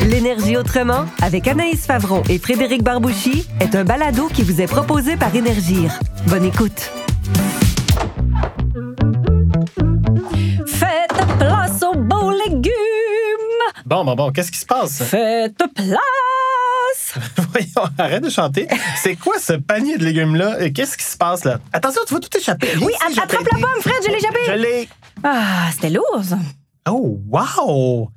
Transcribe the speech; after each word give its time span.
L'énergie 0.00 0.56
autrement, 0.56 1.04
avec 1.20 1.46
Anaïs 1.48 1.86
Favron 1.86 2.22
et 2.28 2.38
Frédéric 2.38 2.82
Barbouchi, 2.82 3.46
est 3.60 3.74
un 3.74 3.84
balado 3.84 4.28
qui 4.28 4.42
vous 4.42 4.60
est 4.60 4.66
proposé 4.66 5.16
par 5.16 5.34
Énergir. 5.34 5.98
Bonne 6.26 6.44
écoute. 6.44 6.90
Faites 10.66 11.38
place 11.38 11.82
aux 11.82 11.94
beaux 11.96 12.30
légumes. 12.30 12.72
Bon, 13.86 14.04
bon, 14.04 14.14
bon, 14.14 14.32
qu'est-ce 14.32 14.50
qui 14.52 14.58
se 14.58 14.66
passe? 14.66 15.02
Faites 15.04 15.62
place. 15.74 17.14
Voyons, 17.52 17.90
arrête 17.98 18.22
de 18.24 18.30
chanter. 18.30 18.66
C'est 18.96 19.16
quoi 19.16 19.38
ce 19.38 19.52
panier 19.54 19.98
de 19.98 20.04
légumes-là? 20.04 20.62
Et 20.64 20.72
Qu'est-ce 20.72 20.96
qui 20.96 21.04
se 21.04 21.16
passe 21.16 21.44
là? 21.44 21.58
Attention, 21.72 22.02
tu 22.06 22.14
vas 22.14 22.20
tout 22.20 22.36
échapper. 22.36 22.68
Oui, 22.80 22.92
attrape 23.06 23.32
la 23.32 23.58
pomme, 23.58 23.80
Fred, 23.82 23.94
je 24.04 24.10
l'ai 24.10 24.16
échappé. 24.18 24.38
Je 24.46 24.52
l'ai. 24.52 24.88
Ah, 25.22 25.68
c'était 25.72 25.90
lourd, 25.90 26.20
ça. 26.24 26.38
Oh, 26.88 27.20
wow! 27.28 28.10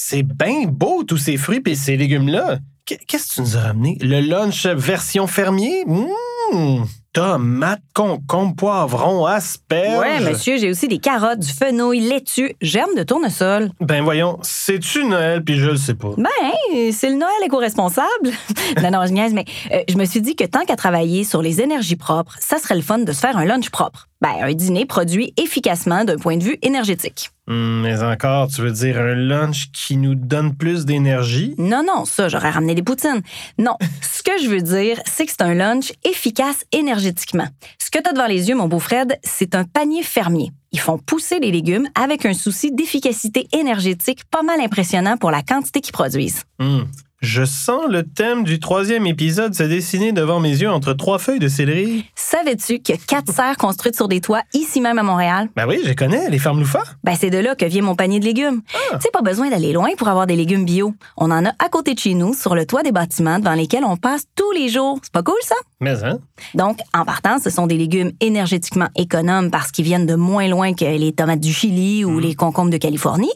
C'est 0.00 0.22
bien 0.22 0.66
beau, 0.68 1.02
tous 1.02 1.16
ces 1.16 1.36
fruits 1.36 1.60
et 1.66 1.74
ces 1.74 1.96
légumes-là. 1.96 2.58
Qu- 2.86 2.98
Qu'est-ce 3.08 3.30
que 3.30 3.34
tu 3.34 3.40
nous 3.40 3.56
as 3.56 3.62
ramené? 3.62 3.98
Le 4.00 4.20
lunch 4.20 4.64
version 4.66 5.26
fermier? 5.26 5.84
Mmh! 5.86 6.84
Tomates, 7.12 7.80
concombres, 7.94 8.54
poivrons, 8.54 9.26
asperges. 9.26 9.98
Ouais, 9.98 10.20
monsieur, 10.30 10.56
j'ai 10.56 10.70
aussi 10.70 10.86
des 10.86 10.98
carottes, 10.98 11.40
du 11.40 11.52
fenouil, 11.52 12.00
laitue, 12.00 12.54
germe 12.62 12.94
de 12.96 13.02
tournesol. 13.02 13.70
Ben 13.80 14.04
voyons, 14.04 14.38
c'est-tu 14.42 15.04
Noël? 15.04 15.42
Puis 15.42 15.56
je 15.58 15.70
le 15.70 15.76
sais 15.76 15.94
pas. 15.94 16.10
Ben, 16.16 16.92
c'est 16.92 17.10
le 17.10 17.16
Noël 17.16 17.32
éco-responsable. 17.44 18.30
non, 18.82 18.90
non, 18.92 19.04
je 19.06 19.12
niaise, 19.12 19.32
mais 19.34 19.46
euh, 19.72 19.82
je 19.88 19.96
me 19.96 20.04
suis 20.04 20.20
dit 20.20 20.36
que 20.36 20.44
tant 20.44 20.64
qu'à 20.64 20.76
travailler 20.76 21.24
sur 21.24 21.42
les 21.42 21.60
énergies 21.60 21.96
propres, 21.96 22.36
ça 22.38 22.58
serait 22.58 22.76
le 22.76 22.82
fun 22.82 22.98
de 22.98 23.12
se 23.12 23.18
faire 23.18 23.36
un 23.36 23.44
lunch 23.44 23.70
propre. 23.70 24.06
Ben, 24.20 24.34
un 24.42 24.52
dîner 24.52 24.84
produit 24.84 25.32
efficacement 25.36 26.04
d'un 26.04 26.16
point 26.16 26.36
de 26.36 26.42
vue 26.42 26.58
énergétique. 26.62 27.30
Hum, 27.48 27.82
mais 27.82 28.02
encore, 28.02 28.48
tu 28.48 28.62
veux 28.62 28.72
dire 28.72 28.98
un 28.98 29.14
lunch 29.14 29.70
qui 29.72 29.96
nous 29.96 30.16
donne 30.16 30.56
plus 30.56 30.84
d'énergie? 30.84 31.54
Non, 31.56 31.84
non, 31.86 32.04
ça, 32.04 32.28
j'aurais 32.28 32.50
ramené 32.50 32.74
des 32.74 32.82
poutines. 32.82 33.22
Non, 33.58 33.76
ce 34.02 34.22
que 34.24 34.32
je 34.42 34.48
veux 34.48 34.60
dire, 34.60 35.00
c'est 35.06 35.24
que 35.24 35.30
c'est 35.30 35.42
un 35.42 35.54
lunch 35.54 35.92
efficace 36.04 36.64
énergétiquement. 36.72 37.46
Ce 37.78 37.90
que 37.90 38.02
tu 38.02 38.10
as 38.10 38.12
devant 38.12 38.26
les 38.26 38.48
yeux, 38.48 38.56
mon 38.56 38.66
beau 38.66 38.80
Fred, 38.80 39.18
c'est 39.22 39.54
un 39.54 39.64
panier 39.64 40.02
fermier. 40.02 40.50
Ils 40.72 40.80
font 40.80 40.98
pousser 40.98 41.38
les 41.38 41.52
légumes 41.52 41.88
avec 41.94 42.26
un 42.26 42.34
souci 42.34 42.72
d'efficacité 42.72 43.46
énergétique 43.52 44.24
pas 44.30 44.42
mal 44.42 44.60
impressionnant 44.60 45.16
pour 45.16 45.30
la 45.30 45.42
quantité 45.42 45.80
qu'ils 45.80 45.92
produisent. 45.92 46.42
Hum. 46.58 46.86
Je 47.20 47.44
sens 47.44 47.82
le 47.88 48.04
thème 48.04 48.44
du 48.44 48.60
troisième 48.60 49.04
épisode 49.04 49.52
se 49.52 49.64
dessiner 49.64 50.12
devant 50.12 50.38
mes 50.38 50.50
yeux 50.50 50.70
entre 50.70 50.92
trois 50.92 51.18
feuilles 51.18 51.40
de 51.40 51.48
céleri. 51.48 52.04
Savais-tu 52.14 52.78
qu'il 52.78 52.94
y 52.94 52.98
a 52.98 53.00
quatre 53.04 53.32
serres 53.32 53.56
construites 53.56 53.96
sur 53.96 54.06
des 54.06 54.20
toits 54.20 54.42
ici 54.54 54.80
même 54.80 55.00
à 55.00 55.02
Montréal? 55.02 55.48
Ben 55.56 55.66
oui, 55.66 55.80
je 55.82 55.88
les 55.88 55.96
connais, 55.96 56.30
les 56.30 56.38
fermes 56.38 56.60
loufa. 56.60 56.84
Ben, 57.02 57.16
c'est 57.18 57.30
de 57.30 57.38
là 57.38 57.56
que 57.56 57.64
vient 57.64 57.82
mon 57.82 57.96
panier 57.96 58.20
de 58.20 58.24
légumes. 58.24 58.62
Tu 58.92 59.00
sais, 59.00 59.10
pas 59.12 59.22
besoin 59.22 59.50
d'aller 59.50 59.72
loin 59.72 59.90
pour 59.98 60.06
avoir 60.06 60.28
des 60.28 60.36
légumes 60.36 60.64
bio. 60.64 60.94
On 61.16 61.32
en 61.32 61.44
a 61.44 61.50
à 61.58 61.68
côté 61.68 61.94
de 61.94 61.98
chez 61.98 62.14
nous, 62.14 62.34
sur 62.34 62.54
le 62.54 62.66
toit 62.66 62.84
des 62.84 62.92
bâtiments 62.92 63.40
devant 63.40 63.54
lesquels 63.54 63.84
on 63.84 63.96
passe 63.96 64.22
tous 64.36 64.52
les 64.52 64.68
jours. 64.68 65.00
C'est 65.02 65.12
pas 65.12 65.24
cool, 65.24 65.34
ça? 65.42 65.56
Mais 65.80 66.02
hein? 66.02 66.18
Donc, 66.54 66.80
en 66.92 67.04
partant, 67.04 67.38
ce 67.38 67.50
sont 67.50 67.68
des 67.68 67.76
légumes 67.76 68.10
énergétiquement 68.20 68.88
économes 68.96 69.50
parce 69.50 69.70
qu'ils 69.70 69.84
viennent 69.84 70.06
de 70.06 70.16
moins 70.16 70.48
loin 70.48 70.74
que 70.74 70.84
les 70.84 71.12
tomates 71.12 71.40
du 71.40 71.52
Chili 71.52 72.04
ou 72.04 72.18
les 72.18 72.34
concombres 72.34 72.70
de 72.70 72.78
Californie. 72.78 73.30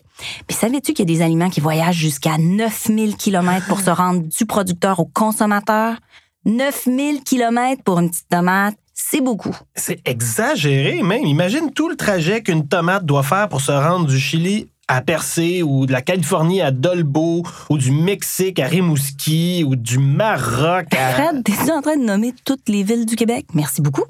Puis 0.48 0.56
savais-tu 0.56 0.92
qu'il 0.92 1.08
y 1.08 1.12
a 1.12 1.16
des 1.16 1.22
aliments 1.22 1.50
qui 1.50 1.60
voyagent 1.60 1.96
jusqu'à 1.96 2.38
9000 2.38 3.16
km 3.16 3.66
pour 3.68 3.80
se 3.80 3.90
rendre 3.90 4.22
du 4.22 4.46
producteur 4.46 4.98
au 4.98 5.04
consommateur? 5.04 5.96
9000 6.44 7.22
km 7.22 7.82
pour 7.84 8.00
une 8.00 8.10
petite 8.10 8.28
tomate, 8.28 8.74
c'est 8.92 9.20
beaucoup. 9.20 9.56
C'est 9.76 10.00
exagéré 10.06 11.02
même. 11.02 11.24
Imagine 11.24 11.70
tout 11.72 11.88
le 11.88 11.96
trajet 11.96 12.42
qu'une 12.42 12.66
tomate 12.66 13.04
doit 13.04 13.22
faire 13.22 13.48
pour 13.48 13.60
se 13.60 13.70
rendre 13.70 14.06
du 14.06 14.18
Chili 14.18 14.68
à 14.88 15.00
Percé 15.00 15.62
ou 15.62 15.86
de 15.86 15.92
la 15.92 16.02
Californie 16.02 16.61
à 16.61 16.70
Dolbeau 16.70 17.42
ou 17.70 17.78
du 17.78 17.92
Mexique 17.92 18.58
à 18.58 18.66
Rimouski 18.66 19.64
ou 19.66 19.77
du 19.77 19.98
Maroc 19.98 20.94
à... 20.94 21.12
Fred, 21.12 21.44
t'es 21.44 21.70
en 21.70 21.80
train 21.83 21.97
de 21.97 22.05
nommer 22.05 22.34
toutes 22.44 22.69
les 22.69 22.83
villes 22.83 23.06
du 23.06 23.16
Québec? 23.16 23.47
Merci 23.55 23.80
beaucoup. 23.80 24.05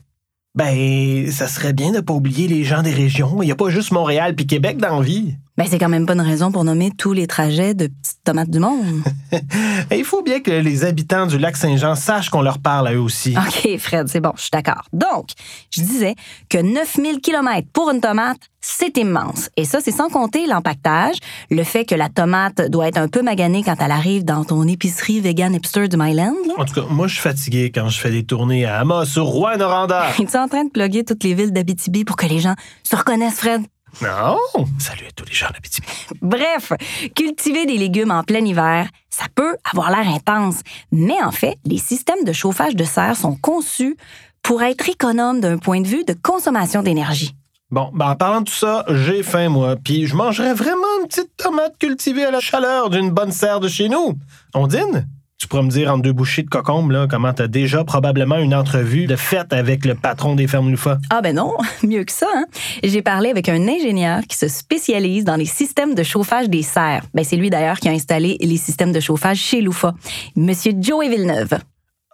Ben, 0.55 1.31
ça 1.31 1.49
serait 1.49 1.73
bien 1.73 1.93
de 1.93 2.01
pas 2.01 2.13
oublier 2.13 2.47
les 2.47 2.63
gens 2.63 2.83
des 2.83 2.93
régions. 2.93 3.43
Il 3.43 3.47
n'y 3.47 3.53
a 3.53 3.57
pas 3.57 3.71
juste 3.71 3.91
Montréal 3.91 4.35
puis 4.35 4.47
Québec 4.47 4.77
dans 4.77 4.99
la 4.99 5.05
vie. 5.05 5.37
Ben, 5.59 5.67
c'est 5.69 5.79
quand 5.79 5.91
même 5.91 6.07
pas 6.07 6.15
une 6.15 6.23
raison 6.23 6.51
pour 6.51 6.65
nommer 6.65 6.91
tous 6.97 7.13
les 7.13 7.27
trajets 7.27 7.75
de 7.75 7.89
petites 7.89 8.25
tomates 8.25 8.49
du 8.49 8.59
monde. 8.59 8.87
Et 9.91 9.99
il 9.99 10.05
faut 10.05 10.23
bien 10.23 10.41
que 10.41 10.51
les 10.51 10.85
habitants 10.87 11.27
du 11.27 11.37
lac 11.39 11.59
Saint-Jean 11.59 11.95
sachent 11.95 12.31
qu'on 12.31 12.41
leur 12.41 12.59
parle 12.59 12.89
à 12.89 12.95
eux 12.95 13.01
aussi. 13.01 13.37
OK, 13.37 13.77
Fred, 13.79 14.09
c'est 14.09 14.21
bon, 14.21 14.33
je 14.37 14.43
suis 14.43 14.51
d'accord. 14.51 14.85
Donc, 14.95 15.29
je 15.71 15.83
disais 15.83 16.15
que 16.49 16.57
9000 16.57 17.21
km 17.21 17.69
pour 17.71 17.91
une 17.91 18.01
tomate, 18.01 18.39
c'est 18.63 18.97
immense. 18.97 19.51
Et 19.59 19.67
ça, 19.67 19.81
c'est 19.83 19.91
sans 19.91 20.09
compter 20.09 20.47
l'empaquetage, 20.47 21.17
le 21.51 21.65
fait 21.65 21.85
que 21.85 21.95
la 21.95 22.09
tomate 22.09 22.71
doit 22.71 22.89
être 22.89 22.97
un 22.97 23.09
peu 23.09 23.21
maganée 23.21 23.63
quand 23.63 23.77
elle 23.79 23.91
arrive 23.91 24.25
dans 24.25 24.45
ton 24.45 24.67
épicerie 24.67 25.21
vegan 25.21 25.55
hipster 25.55 25.87
du 25.87 25.99
Myland. 25.99 26.35
là. 26.47 26.55
En 26.57 26.65
tout 26.65 26.75
cas, 26.75 26.87
moi, 26.89 27.09
je 27.09 27.15
suis 27.15 27.23
fatigué 27.23 27.71
quand 27.75 27.91
je 27.91 28.01
fais 28.01 28.11
des 28.11 28.25
tournées 28.25 28.65
à 28.65 28.81
Amos, 28.81 29.05
sur 29.05 29.25
Rouen-Noranda. 29.25 30.13
Es-tu 30.19 30.37
en 30.39 30.49
train 30.49 30.65
de 30.65 30.71
plugger 30.71 31.05
toutes 31.05 31.25
les 31.25 31.35
villes 31.35 31.53
d'Abitibi 31.53 32.07
pour 32.07 32.17
que 32.17 32.25
les 32.25 32.39
gens 32.39 32.55
se 32.85 32.97
reconnaissent, 32.97 33.41
Fred? 33.41 33.63
Non! 34.01 34.39
Salut 34.79 35.07
à 35.07 35.13
tous 35.15 35.27
les 35.27 35.35
gens 35.35 35.49
d'Abitibi. 35.53 35.87
Bref, 36.23 36.73
cultiver 37.15 37.67
des 37.67 37.77
légumes 37.77 38.11
en 38.11 38.23
plein 38.23 38.45
hiver, 38.45 38.89
ça 39.11 39.25
peut 39.35 39.57
avoir 39.71 39.91
l'air 39.91 40.09
intense, 40.09 40.61
mais 40.91 41.23
en 41.23 41.31
fait, 41.31 41.57
les 41.65 41.79
systèmes 41.79 42.25
de 42.25 42.33
chauffage 42.33 42.75
de 42.75 42.85
serre 42.85 43.17
sont 43.17 43.37
conçus 43.37 43.97
pour 44.43 44.63
être 44.63 44.89
économes 44.89 45.41
d'un 45.41 45.59
point 45.59 45.81
de 45.81 45.87
vue 45.87 46.05
de 46.05 46.15
consommation 46.15 46.83
d'énergie. 46.83 47.35
Bon, 47.71 47.91
ben 47.95 48.11
en 48.11 48.17
parlant 48.17 48.41
de 48.41 48.47
tout 48.47 48.55
ça, 48.55 48.85
j'ai 48.89 49.23
faim, 49.23 49.49
moi, 49.49 49.77
puis 49.77 50.07
je 50.07 50.17
mangerais 50.17 50.53
vraiment 50.55 51.01
une 51.01 51.09
petite 51.09 51.37
tomate 51.37 51.79
cultivée 51.79 52.25
à 52.25 52.31
la 52.31 52.41
chaleur 52.41 52.91
d'une 52.91 53.11
bonne 53.11 53.33
serre 53.33 53.61
de 53.61 53.69
chez 53.69 53.89
nous. 53.89 54.19
On 54.55 54.67
dîne? 54.67 55.07
Tu 55.43 55.49
pourrais 55.49 55.65
me 55.65 55.71
dire 55.71 55.91
entre 55.91 56.03
deux 56.03 56.13
bouchées 56.13 56.45
de 56.45 56.49
cocombe, 56.49 56.93
là, 56.93 57.09
comment 57.11 57.33
t'as 57.33 57.49
déjà 57.49 57.83
probablement 57.83 58.37
une 58.37 58.55
entrevue 58.55 59.07
de 59.07 59.17
fête 59.17 59.53
avec 59.53 59.85
le 59.85 59.97
patron 59.97 60.37
des 60.37 60.47
fermes 60.47 60.71
Loufa? 60.71 60.99
Ah 61.11 61.21
ben 61.21 61.35
non, 61.35 61.57
mieux 61.83 62.05
que 62.05 62.13
ça. 62.13 62.29
Hein? 62.33 62.45
J'ai 62.85 63.03
parlé 63.03 63.29
avec 63.31 63.49
un 63.49 63.67
ingénieur 63.67 64.21
qui 64.29 64.37
se 64.37 64.47
spécialise 64.47 65.25
dans 65.25 65.35
les 65.35 65.47
systèmes 65.47 65.97
de 65.97 66.05
chauffage 66.05 66.49
des 66.49 66.63
serres. 66.63 67.03
Ben, 67.13 67.25
c'est 67.25 67.35
lui 67.35 67.51
d'ailleurs 67.51 67.81
qui 67.81 67.89
a 67.89 67.91
installé 67.91 68.37
les 68.41 68.57
systèmes 68.57 68.93
de 68.93 69.01
chauffage 69.01 69.39
chez 69.39 69.63
Loufa. 69.63 69.95
Monsieur 70.37 70.75
Joey 70.81 71.09
Villeneuve. 71.09 71.59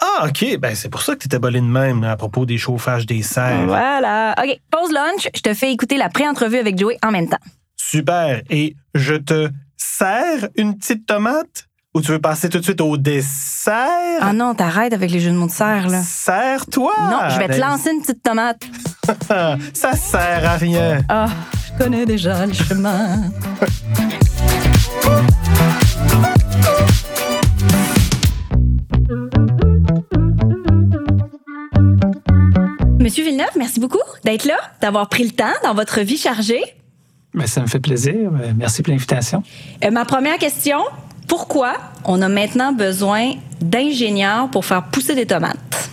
Ah, 0.00 0.26
OK, 0.26 0.58
ben 0.58 0.74
c'est 0.74 0.88
pour 0.88 1.02
ça 1.02 1.12
que 1.14 1.18
t'étais 1.18 1.38
bolé 1.38 1.60
de 1.60 1.66
même 1.66 2.04
à 2.04 2.16
propos 2.16 2.46
des 2.46 2.56
chauffages 2.56 3.04
des 3.04 3.20
serres. 3.20 3.66
Voilà. 3.66 4.34
OK, 4.42 4.58
pause 4.70 4.90
lunch. 4.90 5.28
Je 5.36 5.42
te 5.42 5.52
fais 5.52 5.70
écouter 5.70 5.98
la 5.98 6.08
pré-entrevue 6.08 6.56
avec 6.56 6.78
Joey 6.78 6.96
en 7.02 7.10
même 7.10 7.28
temps. 7.28 7.36
Super. 7.76 8.40
Et 8.48 8.74
je 8.94 9.16
te 9.16 9.50
sers 9.76 10.48
une 10.56 10.78
petite 10.78 11.04
tomate? 11.04 11.67
Ou 11.98 12.00
tu 12.00 12.12
veux 12.12 12.20
passer 12.20 12.48
tout 12.48 12.58
de 12.58 12.62
suite 12.62 12.80
au 12.80 12.96
dessert? 12.96 13.74
Ah 14.20 14.32
non, 14.32 14.54
t'arrêtes 14.54 14.92
avec 14.92 15.10
les 15.10 15.18
jeux 15.18 15.32
de 15.32 15.34
mots 15.34 15.48
de 15.48 15.50
serre, 15.50 15.88
là. 15.88 16.00
Serre-toi! 16.00 16.92
Non, 17.10 17.18
je 17.28 17.38
vais 17.40 17.48
te 17.48 17.54
Anaïs. 17.54 17.60
lancer 17.60 17.90
une 17.90 18.00
petite 18.02 18.22
tomate. 18.22 18.62
Ça 19.74 19.92
sert 19.94 20.48
à 20.48 20.56
rien. 20.56 21.00
Ah, 21.08 21.26
je 21.66 21.82
connais 21.82 22.06
déjà 22.06 22.46
le 22.46 22.52
chemin. 22.52 23.22
Monsieur 33.00 33.24
Villeneuve, 33.24 33.50
merci 33.56 33.80
beaucoup 33.80 33.98
d'être 34.24 34.44
là, 34.44 34.56
d'avoir 34.82 35.08
pris 35.08 35.24
le 35.24 35.30
temps 35.30 35.44
dans 35.64 35.74
votre 35.74 36.00
vie 36.00 36.16
chargée. 36.18 36.60
Ben, 37.34 37.46
ça 37.46 37.60
me 37.60 37.66
fait 37.66 37.78
plaisir. 37.80 38.14
Euh, 38.40 38.52
Merci 38.56 38.82
pour 38.82 38.90
l'invitation. 38.92 39.42
Euh, 39.84 39.90
ma 39.90 40.04
première 40.04 40.38
question, 40.38 40.78
pourquoi 41.28 41.74
on 42.04 42.20
a 42.22 42.28
maintenant 42.28 42.72
besoin 42.72 43.32
d'ingénieurs 43.60 44.50
pour 44.50 44.64
faire 44.64 44.84
pousser 44.84 45.14
des 45.14 45.26
tomates? 45.26 45.90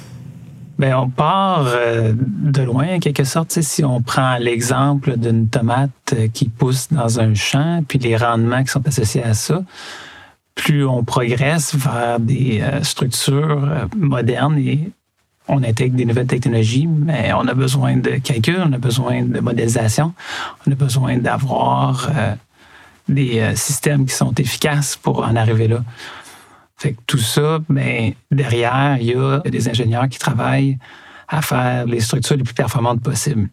Ben, 0.77 0.93
on 0.95 1.09
part 1.09 1.67
euh, 1.67 2.13
de 2.15 2.61
loin, 2.61 2.95
en 2.95 2.99
quelque 2.99 3.23
sorte. 3.23 3.61
Si 3.61 3.85
on 3.85 4.01
prend 4.01 4.37
l'exemple 4.37 5.17
d'une 5.17 5.47
tomate 5.47 5.91
euh, 6.13 6.27
qui 6.27 6.49
pousse 6.49 6.89
dans 6.91 7.19
un 7.19 7.33
champ, 7.33 7.83
puis 7.87 7.97
les 7.99 8.17
rendements 8.17 8.61
qui 8.63 8.71
sont 8.71 8.85
associés 8.85 9.23
à 9.23 9.33
ça, 9.33 9.63
plus 10.53 10.85
on 10.85 11.03
progresse 11.03 11.75
vers 11.75 12.19
des 12.19 12.61
euh, 12.61 12.83
structures 12.83 13.87
modernes 13.95 14.57
et 14.57 14.91
on 15.47 15.63
intègre 15.63 15.95
des 15.95 16.05
nouvelles 16.05 16.27
technologies, 16.27 16.87
mais 16.87 17.31
on 17.33 17.47
a 17.47 17.53
besoin 17.53 17.95
de 17.95 18.11
calcul, 18.17 18.61
on 18.65 18.73
a 18.73 18.77
besoin 18.77 19.23
de 19.23 19.39
modélisation, 19.39 20.13
on 20.65 20.71
a 20.71 20.75
besoin 20.75 21.17
d'avoir 21.19 22.09
des 23.07 23.39
euh, 23.39 23.55
systèmes 23.55 24.05
qui 24.05 24.13
sont 24.13 24.33
efficaces 24.35 24.95
pour 24.95 25.19
en 25.19 25.35
arriver 25.35 25.67
là. 25.67 25.83
Fait 26.77 26.93
que 26.93 27.01
tout 27.07 27.17
ça, 27.17 27.59
ben, 27.69 28.13
derrière, 28.31 28.97
il 28.99 29.07
y 29.07 29.15
a 29.15 29.39
des 29.39 29.69
ingénieurs 29.69 30.09
qui 30.09 30.19
travaillent 30.19 30.77
à 31.27 31.41
faire 31.41 31.85
les 31.85 32.01
structures 32.01 32.35
les 32.35 32.43
plus 32.43 32.53
performantes 32.53 33.01
possibles. 33.01 33.49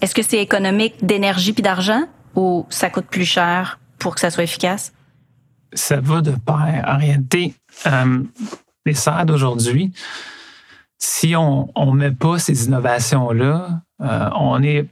Est-ce 0.00 0.14
que 0.14 0.22
c'est 0.22 0.38
économique 0.38 1.04
d'énergie 1.04 1.52
puis 1.52 1.62
d'argent 1.62 2.02
ou 2.34 2.66
ça 2.68 2.90
coûte 2.90 3.06
plus 3.06 3.24
cher 3.24 3.80
pour 3.98 4.14
que 4.14 4.20
ça 4.20 4.30
soit 4.30 4.44
efficace? 4.44 4.92
Ça 5.72 6.00
va 6.00 6.20
de 6.20 6.30
pair. 6.30 6.84
En 6.86 6.98
réalité, 6.98 7.54
euh, 7.86 8.22
les 8.86 8.94
serres 8.94 9.26
d'aujourd'hui, 9.26 9.92
si 10.98 11.34
on 11.36 11.68
ne 11.76 11.92
met 11.92 12.10
pas 12.10 12.38
ces 12.38 12.66
innovations-là, 12.66 13.80
euh, 14.00 14.30
on 14.34 14.62
est 14.62 14.88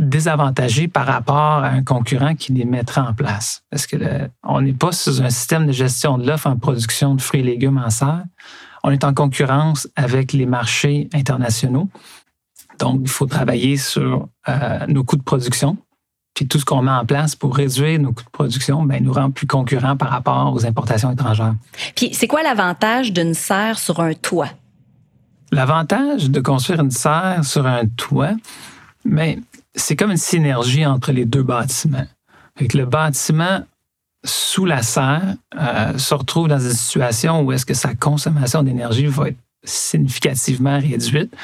désavantagés 0.00 0.88
par 0.88 1.06
rapport 1.06 1.64
à 1.64 1.68
un 1.68 1.84
concurrent 1.84 2.34
qui 2.34 2.52
les 2.52 2.64
mettrait 2.64 3.00
en 3.00 3.14
place. 3.14 3.62
Parce 3.70 3.86
que 3.86 3.96
on 4.42 4.60
n'est 4.60 4.72
pas 4.72 4.92
sous 4.92 5.22
un 5.22 5.30
système 5.30 5.66
de 5.66 5.72
gestion 5.72 6.18
de 6.18 6.26
l'offre 6.26 6.46
en 6.46 6.56
production 6.56 7.14
de 7.14 7.20
fruits 7.20 7.40
et 7.40 7.44
légumes 7.44 7.78
en 7.78 7.90
serre. 7.90 8.24
On 8.82 8.90
est 8.90 9.04
en 9.04 9.12
concurrence 9.12 9.88
avec 9.96 10.32
les 10.32 10.46
marchés 10.46 11.08
internationaux. 11.12 11.88
Donc, 12.78 13.00
il 13.02 13.10
faut 13.10 13.26
travailler 13.26 13.76
sur 13.76 14.28
euh, 14.48 14.86
nos 14.88 15.04
coûts 15.04 15.18
de 15.18 15.22
production. 15.22 15.76
Puis 16.34 16.48
tout 16.48 16.58
ce 16.58 16.64
qu'on 16.64 16.80
met 16.80 16.90
en 16.90 17.04
place 17.04 17.36
pour 17.36 17.54
réduire 17.54 18.00
nos 18.00 18.12
coûts 18.12 18.24
de 18.24 18.30
production, 18.30 18.82
ben, 18.84 19.04
nous 19.04 19.12
rend 19.12 19.30
plus 19.30 19.46
concurrents 19.46 19.96
par 19.96 20.08
rapport 20.08 20.54
aux 20.54 20.64
importations 20.64 21.10
étrangères. 21.10 21.54
Puis 21.94 22.14
c'est 22.14 22.26
quoi 22.26 22.42
l'avantage 22.42 23.12
d'une 23.12 23.34
serre 23.34 23.78
sur 23.78 24.00
un 24.00 24.14
toit? 24.14 24.48
L'avantage 25.52 26.30
de 26.30 26.40
construire 26.40 26.80
une 26.80 26.92
serre 26.92 27.44
sur 27.44 27.66
un 27.66 27.86
toit, 27.86 28.34
mais 29.04 29.36
ben, 29.36 29.42
c'est 29.74 29.96
comme 29.96 30.10
une 30.10 30.16
synergie 30.16 30.86
entre 30.86 31.12
les 31.12 31.24
deux 31.24 31.42
bâtiments. 31.42 32.06
le 32.60 32.84
bâtiment 32.84 33.62
sous 34.24 34.64
la 34.64 34.82
serre 34.82 35.34
euh, 35.58 35.96
se 35.96 36.14
retrouve 36.14 36.48
dans 36.48 36.58
une 36.58 36.72
situation 36.72 37.42
où 37.42 37.52
est-ce 37.52 37.64
que 37.64 37.74
sa 37.74 37.94
consommation 37.94 38.62
d'énergie 38.62 39.06
va 39.06 39.28
être 39.28 39.38
significativement 39.64 40.78
réduite 40.78 41.34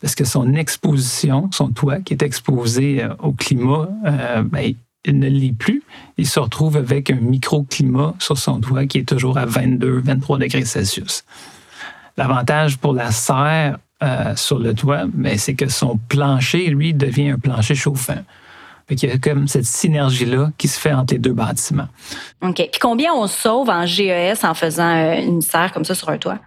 parce 0.00 0.16
que 0.16 0.24
son 0.24 0.54
exposition, 0.54 1.48
son 1.52 1.68
toit 1.68 2.00
qui 2.00 2.12
est 2.12 2.22
exposé 2.22 3.04
euh, 3.04 3.14
au 3.20 3.32
climat, 3.32 3.88
euh, 4.04 4.42
ben, 4.42 4.74
il 5.04 5.18
ne 5.18 5.28
l'est 5.28 5.56
plus. 5.56 5.82
Il 6.18 6.26
se 6.26 6.40
retrouve 6.40 6.76
avec 6.76 7.10
un 7.10 7.16
microclimat 7.16 8.14
sur 8.18 8.36
son 8.36 8.60
toit 8.60 8.86
qui 8.86 8.98
est 8.98 9.08
toujours 9.08 9.38
à 9.38 9.46
22, 9.46 10.00
23 10.00 10.38
degrés 10.38 10.64
Celsius. 10.64 11.24
L'avantage 12.16 12.78
pour 12.78 12.94
la 12.94 13.12
serre 13.12 13.78
euh, 14.02 14.34
sur 14.34 14.58
le 14.58 14.74
toit, 14.74 15.04
mais 15.14 15.38
c'est 15.38 15.54
que 15.54 15.68
son 15.68 15.96
plancher, 16.08 16.66
lui, 16.70 16.92
devient 16.92 17.30
un 17.30 17.38
plancher 17.38 17.76
chauffant. 17.76 18.18
Il 18.90 19.00
y 19.00 19.08
a 19.08 19.16
comme 19.16 19.46
cette 19.46 19.64
synergie-là 19.64 20.50
qui 20.58 20.66
se 20.66 20.80
fait 20.80 20.92
entre 20.92 21.14
les 21.14 21.20
deux 21.20 21.32
bâtiments. 21.32 21.86
OK. 22.42 22.56
Puis 22.56 22.80
combien 22.80 23.12
on 23.14 23.28
sauve 23.28 23.70
en 23.70 23.86
GES 23.86 24.44
en 24.44 24.54
faisant 24.54 24.92
euh, 24.92 25.20
une 25.20 25.40
serre 25.40 25.72
comme 25.72 25.84
ça 25.84 25.94
sur 25.94 26.08
un 26.08 26.18
toit? 26.18 26.38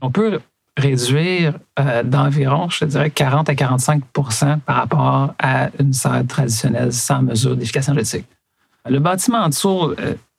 On 0.00 0.12
peut 0.12 0.38
réduire 0.76 1.54
euh, 1.80 2.04
d'environ, 2.04 2.68
je 2.70 2.78
te 2.78 2.84
dirais, 2.84 3.10
40 3.10 3.48
à 3.48 3.54
45% 3.54 4.60
par 4.60 4.76
rapport 4.76 5.34
à 5.40 5.70
une 5.80 5.92
serre 5.92 6.24
traditionnelle 6.28 6.92
sans 6.92 7.22
mesure 7.22 7.56
d'efficacité 7.56 7.90
énergétique. 7.90 8.26
Le 8.88 9.00
bâtiment 9.00 9.38
en 9.38 9.48
dessous, 9.48 9.94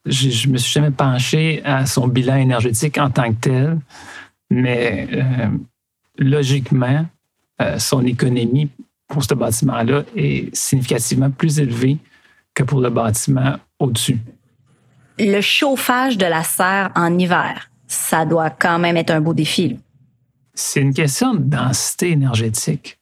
je 0.06 0.47
ne 0.47 0.53
me 0.53 0.57
suis 0.57 0.71
jamais 0.71 0.91
penché 0.91 1.62
à 1.65 1.85
son 1.85 2.07
bilan 2.07 2.38
énergétique 2.38 2.97
en 2.97 3.09
tant 3.09 3.29
que 3.33 3.39
tel, 3.41 3.77
mais 4.50 5.09
logiquement, 6.21 7.06
euh, 7.62 7.77
son 7.79 8.06
économie 8.06 8.69
pour 9.07 9.23
ce 9.23 9.33
bâtiment-là 9.33 10.03
est 10.15 10.56
significativement 10.56 11.29
plus 11.29 11.59
élevée 11.59 11.97
que 12.53 12.63
pour 12.63 12.79
le 12.79 12.89
bâtiment 12.89 13.57
au-dessus. 13.79 14.19
Le 15.19 15.41
chauffage 15.41 16.18
de 16.18 16.25
la 16.25 16.44
serre 16.44 16.91
en 16.95 17.18
hiver, 17.18 17.69
ça 17.88 18.25
doit 18.25 18.50
quand 18.50 18.79
même 18.79 18.97
être 18.97 19.12
un 19.12 19.21
beau 19.21 19.33
défi. 19.33 19.77
C'est 20.53 20.81
une 20.81 20.94
question 20.94 21.33
de 21.33 21.44
densité 21.44 22.12
énergétique. 22.12 22.97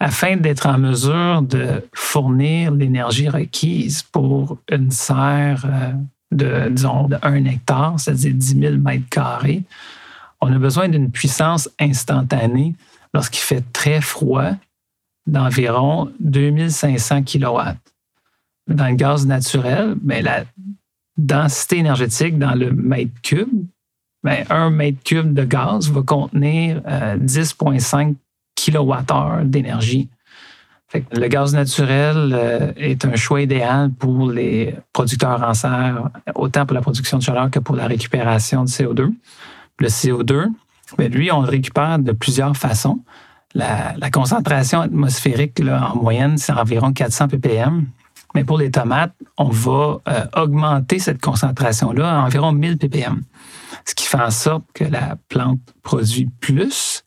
Afin 0.00 0.36
d'être 0.36 0.66
en 0.66 0.78
mesure 0.78 1.42
de 1.42 1.84
fournir 1.94 2.72
l'énergie 2.72 3.28
requise 3.28 4.02
pour 4.02 4.58
une 4.70 4.90
serre 4.90 5.64
euh, 5.66 5.92
de, 6.32 6.70
disons, 6.70 7.08
de 7.08 7.16
1 7.22 7.44
hectare, 7.44 8.00
c'est-à-dire 8.00 8.32
10 8.34 8.60
000 8.60 8.76
mètres 8.76 9.08
carrés, 9.10 9.62
on 10.40 10.52
a 10.52 10.58
besoin 10.58 10.88
d'une 10.88 11.10
puissance 11.10 11.68
instantanée 11.78 12.74
lorsqu'il 13.14 13.40
fait 13.40 13.64
très 13.72 14.00
froid 14.00 14.52
d'environ 15.26 16.10
2500 16.20 17.22
kW. 17.24 17.60
Dans 18.68 18.88
le 18.88 18.94
gaz 18.94 19.26
naturel, 19.26 19.96
mais 20.02 20.22
ben, 20.22 20.24
la 20.24 20.44
densité 21.16 21.78
énergétique 21.78 22.38
dans 22.38 22.54
le 22.54 22.72
mètre 22.72 23.20
cube, 23.22 23.48
ben, 24.22 24.44
un 24.48 24.70
mètre 24.70 25.02
cube 25.02 25.34
de 25.34 25.44
gaz 25.44 25.90
va 25.90 26.02
contenir 26.02 26.80
10,5 26.80 28.14
kWh 28.56 29.44
d'énergie. 29.44 30.08
Le 31.12 31.28
gaz 31.28 31.54
naturel 31.54 32.32
euh, 32.34 32.72
est 32.76 33.04
un 33.04 33.14
choix 33.14 33.40
idéal 33.42 33.92
pour 33.92 34.28
les 34.28 34.74
producteurs 34.92 35.40
en 35.40 35.54
serre, 35.54 36.10
autant 36.34 36.66
pour 36.66 36.74
la 36.74 36.80
production 36.80 37.18
de 37.18 37.22
chaleur 37.22 37.48
que 37.48 37.60
pour 37.60 37.76
la 37.76 37.86
récupération 37.86 38.64
de 38.64 38.68
CO2 38.68 39.12
le 39.80 39.88
CO2, 39.88 40.46
mais 40.98 41.08
lui, 41.08 41.32
on 41.32 41.42
le 41.42 41.48
récupère 41.48 41.98
de 41.98 42.12
plusieurs 42.12 42.56
façons. 42.56 43.00
La, 43.54 44.10
concentration 44.12 44.80
atmosphérique, 44.80 45.60
en 45.60 45.96
moyenne, 45.96 46.38
c'est 46.38 46.52
environ 46.52 46.92
400 46.92 47.28
ppm. 47.28 47.86
Mais 48.34 48.44
pour 48.44 48.58
les 48.58 48.70
tomates, 48.70 49.14
on 49.38 49.48
va 49.48 49.98
euh, 50.08 50.24
augmenter 50.36 51.00
cette 51.00 51.20
concentration-là 51.20 52.20
à 52.20 52.22
environ 52.22 52.52
1000 52.52 52.78
ppm. 52.78 53.22
Ce 53.84 53.94
qui 53.94 54.06
fait 54.06 54.20
en 54.20 54.30
sorte 54.30 54.64
que 54.72 54.84
la 54.84 55.16
plante 55.28 55.60
produit 55.82 56.28
plus, 56.40 57.02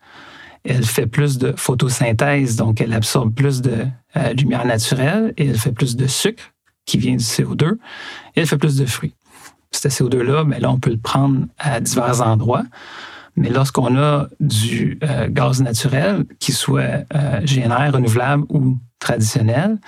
elle 0.65 0.85
fait 0.85 1.07
plus 1.07 1.37
de 1.37 1.53
photosynthèse, 1.55 2.57
donc 2.57 2.81
elle 2.81 2.93
absorbe 2.93 3.33
plus 3.33 3.61
de 3.61 3.85
euh, 4.17 4.33
lumière 4.33 4.65
naturelle 4.65 5.33
et 5.37 5.47
elle 5.47 5.57
fait 5.57 5.71
plus 5.71 5.95
de 5.95 6.07
sucre 6.07 6.43
qui 6.85 6.97
vient 6.97 7.15
du 7.15 7.23
CO2 7.23 7.73
et 8.35 8.41
elle 8.41 8.47
fait 8.47 8.57
plus 8.57 8.75
de 8.75 8.85
fruits 8.85 9.15
ce 9.75 9.87
CO2-là, 9.87 10.43
mais 10.45 10.59
là, 10.59 10.71
on 10.71 10.79
peut 10.79 10.91
le 10.91 10.97
prendre 10.97 11.45
à 11.57 11.79
divers 11.79 12.21
endroits. 12.21 12.63
Mais 13.35 13.49
lorsqu'on 13.49 13.97
a 13.97 14.27
du 14.39 14.99
euh, 15.03 15.27
gaz 15.29 15.61
naturel, 15.61 16.25
qui 16.39 16.51
soit 16.51 17.03
euh, 17.15 17.41
GNR, 17.41 17.91
renouvelable 17.93 18.43
ou 18.49 18.77
traditionnel, 18.99 19.79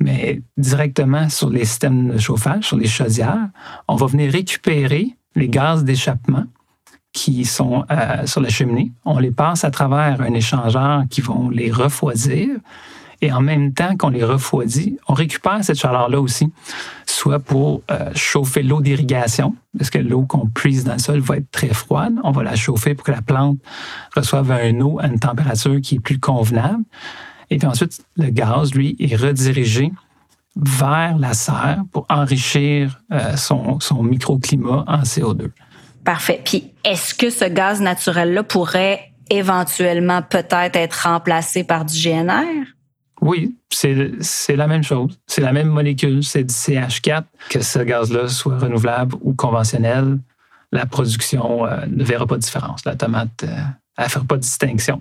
mais 0.00 0.42
directement 0.56 1.28
sur 1.28 1.50
les 1.50 1.64
systèmes 1.64 2.08
de 2.08 2.18
chauffage, 2.18 2.64
sur 2.64 2.76
les 2.76 2.88
chaudières, 2.88 3.48
on 3.88 3.96
va 3.96 4.06
venir 4.06 4.32
récupérer 4.32 5.16
les 5.36 5.48
gaz 5.48 5.84
d'échappement 5.84 6.44
qui 7.12 7.44
sont 7.44 7.84
euh, 7.90 8.26
sur 8.26 8.40
la 8.40 8.48
cheminée. 8.48 8.90
On 9.04 9.18
les 9.18 9.30
passe 9.30 9.64
à 9.64 9.70
travers 9.70 10.20
un 10.20 10.34
échangeur 10.34 11.04
qui 11.10 11.20
vont 11.20 11.48
les 11.48 11.70
refroidir 11.70 12.48
et 13.24 13.32
en 13.32 13.40
même 13.40 13.72
temps 13.72 13.96
qu'on 13.96 14.10
les 14.10 14.22
refroidit, 14.22 14.98
on 15.08 15.14
récupère 15.14 15.64
cette 15.64 15.78
chaleur-là 15.78 16.20
aussi, 16.20 16.52
soit 17.06 17.38
pour 17.38 17.80
euh, 17.90 18.10
chauffer 18.14 18.62
l'eau 18.62 18.82
d'irrigation, 18.82 19.54
parce 19.78 19.88
que 19.88 19.98
l'eau 19.98 20.26
qu'on 20.26 20.46
puise 20.46 20.84
dans 20.84 20.92
le 20.92 20.98
sol 20.98 21.20
va 21.20 21.38
être 21.38 21.50
très 21.50 21.72
froide. 21.72 22.16
On 22.22 22.32
va 22.32 22.42
la 22.42 22.54
chauffer 22.54 22.94
pour 22.94 23.06
que 23.06 23.12
la 23.12 23.22
plante 23.22 23.56
reçoive 24.14 24.52
un 24.52 24.78
eau 24.80 24.98
à 25.00 25.06
une 25.06 25.18
température 25.18 25.80
qui 25.80 25.94
est 25.94 26.00
plus 26.00 26.20
convenable. 26.20 26.84
Et 27.48 27.56
puis 27.56 27.66
ensuite, 27.66 28.04
le 28.18 28.28
gaz, 28.28 28.74
lui, 28.74 28.94
est 29.00 29.16
redirigé 29.16 29.90
vers 30.54 31.16
la 31.16 31.32
serre 31.32 31.82
pour 31.92 32.04
enrichir 32.10 33.00
euh, 33.10 33.38
son, 33.38 33.80
son 33.80 34.02
microclimat 34.02 34.84
en 34.86 35.00
CO2. 35.00 35.48
Parfait. 36.04 36.42
Puis, 36.44 36.72
est-ce 36.84 37.14
que 37.14 37.30
ce 37.30 37.46
gaz 37.46 37.80
naturel-là 37.80 38.42
pourrait 38.42 39.12
éventuellement 39.30 40.20
peut-être 40.20 40.76
être 40.76 41.04
remplacé 41.04 41.64
par 41.64 41.86
du 41.86 41.94
GNR? 41.98 42.74
Oui, 43.24 43.56
c'est 43.70 44.54
la 44.54 44.66
même 44.66 44.82
chose. 44.82 45.18
C'est 45.26 45.40
la 45.40 45.52
même 45.52 45.68
molécule, 45.68 46.22
c'est 46.22 46.44
du 46.44 46.52
CH4. 46.52 47.24
Que 47.48 47.62
ce 47.62 47.78
gaz-là 47.78 48.28
soit 48.28 48.58
renouvelable 48.58 49.16
ou 49.22 49.32
conventionnel, 49.32 50.18
la 50.72 50.84
production 50.84 51.66
euh, 51.66 51.86
ne 51.90 52.04
verra 52.04 52.26
pas 52.26 52.34
de 52.36 52.42
différence. 52.42 52.84
La 52.84 52.96
tomate, 52.96 53.44
euh, 53.44 53.56
elle 53.96 54.04
ne 54.04 54.10
fera 54.10 54.24
pas 54.26 54.36
de 54.36 54.42
distinction. 54.42 55.00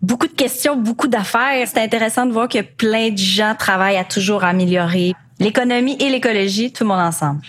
Beaucoup 0.00 0.26
de 0.26 0.32
questions, 0.32 0.76
beaucoup 0.76 1.06
d'affaires. 1.06 1.68
C'est 1.68 1.80
intéressant 1.80 2.26
de 2.26 2.32
voir 2.32 2.48
que 2.48 2.62
plein 2.62 3.10
de 3.10 3.18
gens 3.18 3.54
travaillent 3.56 3.96
à 3.96 4.04
toujours 4.04 4.42
améliorer 4.42 5.12
l'économie 5.38 5.96
et 6.00 6.08
l'écologie, 6.08 6.72
tout 6.72 6.82
le 6.82 6.88
monde 6.88 6.98
ensemble. 6.98 7.42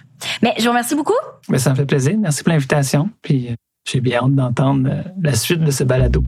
Mais 0.43 0.53
je 0.59 0.63
vous 0.63 0.69
remercie 0.69 0.95
beaucoup. 0.95 1.13
Mais 1.49 1.57
ça 1.57 1.71
me 1.71 1.75
fait 1.75 1.87
plaisir. 1.87 2.15
Merci 2.19 2.43
pour 2.43 2.53
l'invitation. 2.53 3.09
Puis 3.23 3.47
euh, 3.49 3.55
j'ai 3.89 3.99
bien 3.99 4.19
hâte 4.19 4.35
d'entendre 4.35 4.91
la 5.19 5.33
suite 5.33 5.61
de 5.61 5.71
ce 5.71 5.83
balado. 5.83 6.23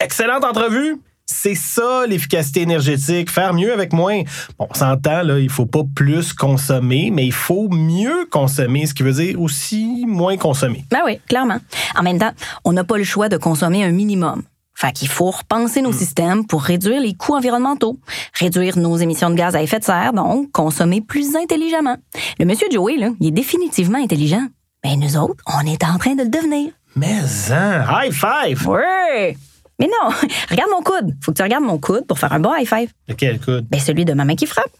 Excellente 0.00 0.44
entrevue. 0.44 0.96
C'est 1.26 1.54
ça 1.54 2.06
l'efficacité 2.08 2.62
énergétique, 2.62 3.30
faire 3.30 3.54
mieux 3.54 3.72
avec 3.72 3.92
moins. 3.92 4.22
Bon, 4.58 4.66
on 4.68 4.74
s'entend, 4.74 5.22
là, 5.22 5.38
il 5.38 5.48
faut 5.48 5.66
pas 5.66 5.82
plus 5.94 6.32
consommer, 6.32 7.10
mais 7.12 7.24
il 7.24 7.32
faut 7.32 7.68
mieux 7.68 8.26
consommer, 8.30 8.86
ce 8.86 8.94
qui 8.94 9.04
veut 9.04 9.12
dire 9.12 9.40
aussi 9.40 10.04
moins 10.08 10.36
consommer. 10.36 10.84
Ben 10.90 11.02
oui, 11.04 11.20
clairement. 11.28 11.58
En 11.96 12.02
même 12.02 12.18
temps, 12.18 12.32
on 12.64 12.72
n'a 12.72 12.82
pas 12.82 12.96
le 12.96 13.04
choix 13.04 13.28
de 13.28 13.36
consommer 13.36 13.84
un 13.84 13.92
minimum. 13.92 14.42
Fait 14.74 14.92
qu'il 14.92 15.08
faut 15.08 15.30
repenser 15.30 15.82
nos 15.82 15.90
hmm. 15.90 15.98
systèmes 15.98 16.46
pour 16.46 16.62
réduire 16.62 17.00
les 17.00 17.14
coûts 17.14 17.36
environnementaux, 17.36 17.98
réduire 18.32 18.78
nos 18.78 18.96
émissions 18.96 19.30
de 19.30 19.34
gaz 19.34 19.54
à 19.54 19.62
effet 19.62 19.78
de 19.78 19.84
serre, 19.84 20.14
donc 20.14 20.50
consommer 20.50 21.02
plus 21.02 21.36
intelligemment. 21.36 21.96
Le 22.38 22.46
monsieur 22.46 22.66
Joey, 22.72 22.96
là, 22.96 23.10
il 23.20 23.28
est 23.28 23.32
définitivement 23.32 23.98
intelligent. 23.98 24.46
Mais 24.82 24.96
ben, 24.96 25.00
nous 25.00 25.16
autres, 25.18 25.44
on 25.46 25.66
est 25.66 25.84
en 25.84 25.98
train 25.98 26.14
de 26.14 26.22
le 26.22 26.30
devenir. 26.30 26.72
Mais 26.96 27.18
hein, 27.50 27.84
high 27.88 28.12
five! 28.12 28.66
Ouais! 28.66 29.36
Mais 29.80 29.86
non, 29.86 30.10
regarde 30.50 30.70
mon 30.70 30.82
coude. 30.82 31.16
Faut 31.22 31.32
que 31.32 31.36
tu 31.38 31.42
regardes 31.42 31.64
mon 31.64 31.78
coude 31.78 32.06
pour 32.06 32.18
faire 32.18 32.32
un 32.32 32.40
bon 32.40 32.54
high 32.54 32.68
five. 32.68 32.90
Lequel 33.08 33.40
coude? 33.40 33.66
Ben, 33.70 33.80
celui 33.80 34.04
de 34.04 34.12
ma 34.12 34.24
main 34.24 34.36
qui 34.36 34.46
frappe. 34.46 34.70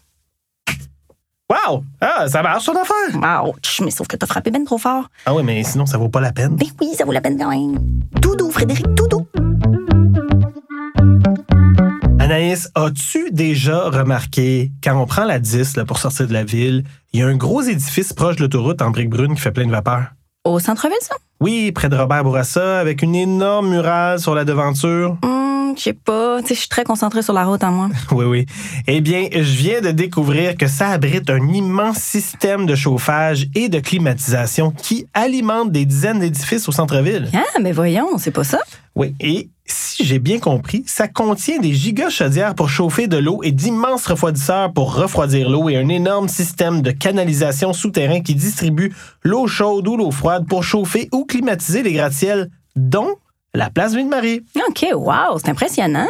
Wow! 1.49 1.83
Ah, 1.99 2.29
ça 2.29 2.41
marche 2.41 2.63
son 2.63 2.73
affaire! 2.73 3.43
Ouch, 3.45 3.81
mais 3.83 3.91
sauf 3.91 4.07
que 4.07 4.15
t'as 4.15 4.25
frappé 4.27 4.51
ben 4.51 4.63
trop 4.63 4.77
fort. 4.77 5.09
Ah 5.25 5.33
oui, 5.33 5.43
mais 5.43 5.61
sinon, 5.63 5.85
ça 5.85 5.97
vaut 5.97 6.07
pas 6.07 6.21
la 6.21 6.31
peine. 6.31 6.55
Ben 6.55 6.67
oui, 6.79 6.93
ça 6.95 7.03
vaut 7.03 7.11
la 7.11 7.19
peine 7.19 7.37
quand 7.37 7.49
même. 7.49 7.77
Tout 8.21 8.37
doux, 8.37 8.51
Frédéric, 8.51 8.85
tout 8.95 9.07
doux. 9.09 9.27
Anaïs, 12.19 12.69
as-tu 12.75 13.31
déjà 13.31 13.89
remarqué, 13.89 14.71
quand 14.81 14.95
on 14.95 15.05
prend 15.05 15.25
la 15.25 15.39
10 15.39 15.75
là, 15.75 15.83
pour 15.83 15.97
sortir 15.97 16.27
de 16.27 16.33
la 16.33 16.45
ville, 16.45 16.85
il 17.11 17.19
y 17.19 17.23
a 17.23 17.27
un 17.27 17.35
gros 17.35 17.61
édifice 17.61 18.13
proche 18.13 18.37
de 18.37 18.43
l'autoroute 18.43 18.81
en 18.81 18.91
briques 18.91 19.09
brunes 19.09 19.35
qui 19.35 19.41
fait 19.41 19.51
plein 19.51 19.65
de 19.65 19.71
vapeur? 19.71 20.05
Au 20.43 20.57
centre-ville, 20.57 20.97
ça? 21.01 21.15
Oui, 21.39 21.71
près 21.71 21.87
de 21.87 21.95
Robert 21.95 22.23
Bourassa, 22.23 22.79
avec 22.79 23.03
une 23.03 23.13
énorme 23.13 23.69
murale 23.69 24.19
sur 24.19 24.33
la 24.33 24.43
devanture. 24.43 25.17
Je 25.77 25.83
sais 25.83 25.93
pas. 25.93 26.41
Tu 26.41 26.49
sais, 26.49 26.55
je 26.55 26.59
suis 26.61 26.69
très 26.69 26.83
concentrée 26.83 27.21
sur 27.21 27.33
la 27.33 27.45
route 27.45 27.63
en 27.63 27.71
moi. 27.71 27.89
Oui, 28.11 28.25
oui. 28.25 28.45
Eh 28.87 28.99
bien, 29.01 29.27
je 29.31 29.39
viens 29.39 29.81
de 29.81 29.91
découvrir 29.91 30.57
que 30.57 30.67
ça 30.67 30.89
abrite 30.89 31.29
un 31.29 31.47
immense 31.47 31.97
système 31.97 32.65
de 32.65 32.75
chauffage 32.75 33.47
et 33.55 33.69
de 33.69 33.79
climatisation 33.79 34.71
qui 34.71 35.05
alimente 35.13 35.71
des 35.71 35.85
dizaines 35.85 36.19
d'édifices 36.19 36.67
au 36.67 36.71
centre-ville. 36.71 37.29
Ah, 37.33 37.59
mais 37.61 37.71
voyons, 37.71 38.17
c'est 38.17 38.31
pas 38.31 38.43
ça? 38.43 38.59
Oui, 38.95 39.15
et 39.21 39.49
si 39.65 40.03
j'ai 40.05 40.19
bien 40.19 40.39
compris, 40.39 40.83
ça 40.85 41.07
contient 41.07 41.59
des 41.59 41.73
gigas 41.73 42.09
chaudières 42.09 42.55
pour 42.55 42.69
chauffer 42.69 43.07
de 43.07 43.17
l'eau 43.17 43.41
et 43.43 43.51
d'immenses 43.51 44.05
refroidisseurs 44.05 44.73
pour 44.73 44.95
refroidir 44.95 45.49
l'eau 45.49 45.69
et 45.69 45.77
un 45.77 45.87
énorme 45.87 46.27
système 46.27 46.81
de 46.81 46.91
canalisation 46.91 47.71
souterrain 47.71 48.21
qui 48.21 48.35
distribue 48.35 48.93
l'eau 49.23 49.47
chaude 49.47 49.87
ou 49.87 49.95
l'eau 49.95 50.11
froide 50.11 50.45
pour 50.47 50.63
chauffer 50.63 51.07
ou 51.13 51.23
climatiser 51.23 51.83
les 51.83 51.93
gratte-ciels, 51.93 52.49
dont 52.75 53.15
la 53.53 53.69
place 53.69 53.93
Ville-Marie. 53.93 54.43
OK, 54.69 54.85
wow, 54.93 55.37
c'est 55.37 55.49
impressionnant. 55.49 56.07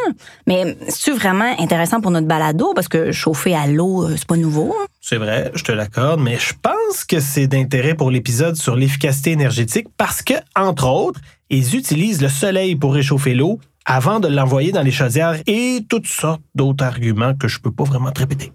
Mais 0.48 0.78
c'est 0.90 1.12
vraiment 1.12 1.56
intéressant 1.60 2.00
pour 2.02 2.12
notre 2.12 2.28
balado? 2.28 2.74
Parce 2.76 2.88
que 2.88 3.12
chauffer 3.12 3.56
à 3.56 3.68
l'eau, 3.68 4.04
euh, 4.06 4.16
c'est 4.18 4.28
pas 4.28 4.38
nouveau. 4.38 4.76
hein? 4.80 4.86
C'est 5.02 5.18
vrai, 5.18 5.52
je 5.56 5.64
te 5.64 5.72
l'accorde, 5.72 6.20
mais 6.22 6.38
je 6.38 6.54
pense 6.62 7.04
que 7.04 7.20
c'est 7.20 7.48
d'intérêt 7.48 7.96
pour 7.96 8.12
l'épisode 8.12 8.56
sur 8.56 8.76
l'efficacité 8.76 9.32
énergétique 9.32 9.88
parce 9.98 10.22
que, 10.22 10.36
entre 10.56 10.88
autres, 10.88 11.20
ils 11.50 11.76
utilisent 11.76 12.22
le 12.22 12.30
soleil 12.30 12.76
pour 12.76 12.94
réchauffer 12.94 13.34
l'eau 13.34 13.60
avant 13.86 14.20
de 14.20 14.28
l'envoyer 14.28 14.72
dans 14.72 14.84
les 14.84 14.92
chaudières 14.92 15.42
et 15.48 15.84
toutes 15.90 16.08
sortes 16.08 16.42
d'autres 16.54 16.86
arguments 16.86 17.34
que 17.34 17.48
je 17.48 17.60
peux 17.60 17.72
pas 17.72 17.84
vraiment 17.84 18.12
te 18.12 18.20
répéter. 18.20 18.54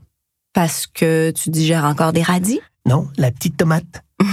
Parce 0.55 0.87
que 0.87 1.33
tu 1.33 1.51
digères 1.51 1.85
encore 1.85 2.13
des 2.13 2.23
radis? 2.23 2.61
Non, 2.87 3.09
la 3.19 3.33
petite 3.33 3.57
tomate. 3.57 4.05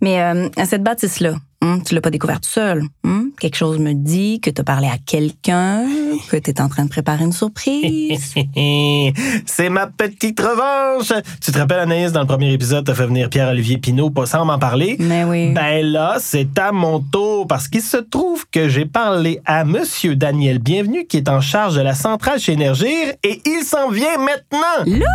Mais 0.00 0.22
euh, 0.22 0.48
cette 0.66 0.82
bâtisse-là, 0.82 1.36
hum, 1.74 1.82
tu 1.82 1.94
l'as 1.94 2.00
pas 2.00 2.10
découverte 2.10 2.44
seule. 2.44 2.82
hum? 3.04 3.30
Quelque 3.38 3.56
chose 3.56 3.78
me 3.78 3.92
dit 3.92 4.40
que 4.40 4.50
tu 4.50 4.60
as 4.60 4.64
parlé 4.64 4.88
à 4.88 4.96
quelqu'un, 5.04 5.84
que 6.30 6.36
tu 6.36 6.50
es 6.50 6.60
en 6.60 6.68
train 6.68 6.84
de 6.84 6.88
préparer 6.88 7.24
une 7.24 7.32
surprise. 7.32 8.34
c'est 9.46 9.68
ma 9.68 9.86
petite 9.86 10.40
revanche. 10.40 11.12
Tu 11.40 11.52
te 11.52 11.58
rappelles, 11.58 11.80
Anaïs, 11.80 12.12
dans 12.12 12.20
le 12.20 12.26
premier 12.26 12.52
épisode, 12.52 12.84
t'as 12.86 12.94
fait 12.94 13.06
venir 13.06 13.28
Pierre-Olivier 13.28 13.78
Pinault 13.78 14.10
pas 14.10 14.26
sans 14.26 14.44
m'en 14.44 14.58
parler? 14.58 14.96
Mais 14.98 15.24
oui. 15.24 15.52
Ben 15.52 15.84
là, 15.84 16.16
c'est 16.18 16.58
à 16.58 16.72
mon 16.72 17.00
tour 17.00 17.46
parce 17.46 17.68
qu'il 17.68 17.82
se 17.82 17.98
trouve 17.98 18.46
que 18.50 18.68
j'ai 18.68 18.86
parlé 18.86 19.40
à 19.44 19.64
Monsieur 19.64 20.16
Daniel 20.16 20.58
Bienvenu 20.58 21.06
qui 21.06 21.18
est 21.18 21.28
en 21.28 21.40
charge 21.40 21.74
de 21.76 21.80
la 21.82 21.94
centrale 21.94 22.40
chez 22.40 22.52
Énergir 22.52 23.14
et 23.22 23.42
il 23.44 23.62
s'en 23.64 23.90
vient 23.90 24.18
maintenant. 24.18 24.84
Là, 24.86 25.06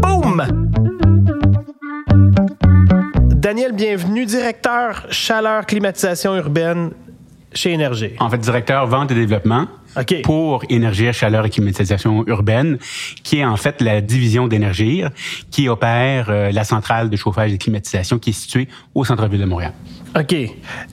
Boum! 0.00 1.19
Daniel 3.50 3.72
Bienvenu, 3.72 4.26
directeur 4.26 5.06
chaleur 5.10 5.66
climatisation 5.66 6.36
urbaine 6.36 6.92
chez 7.52 7.72
Énergir. 7.72 8.12
En 8.20 8.30
fait, 8.30 8.38
directeur 8.38 8.86
vente 8.86 9.10
et 9.10 9.14
développement 9.16 9.66
pour 10.22 10.62
Énergir, 10.68 11.12
Chaleur 11.12 11.44
et 11.46 11.50
Climatisation 11.50 12.24
urbaine, 12.28 12.78
qui 13.24 13.38
est 13.38 13.44
en 13.44 13.56
fait 13.56 13.80
la 13.80 14.00
division 14.00 14.46
d'Énergir 14.46 15.10
qui 15.50 15.68
opère 15.68 16.30
euh, 16.30 16.52
la 16.52 16.62
centrale 16.62 17.10
de 17.10 17.16
chauffage 17.16 17.50
et 17.50 17.56
de 17.56 17.60
climatisation 17.60 18.20
qui 18.20 18.30
est 18.30 18.34
située 18.34 18.68
au 18.94 19.04
centre-ville 19.04 19.40
de 19.40 19.46
Montréal. 19.46 19.72
OK. 20.16 20.36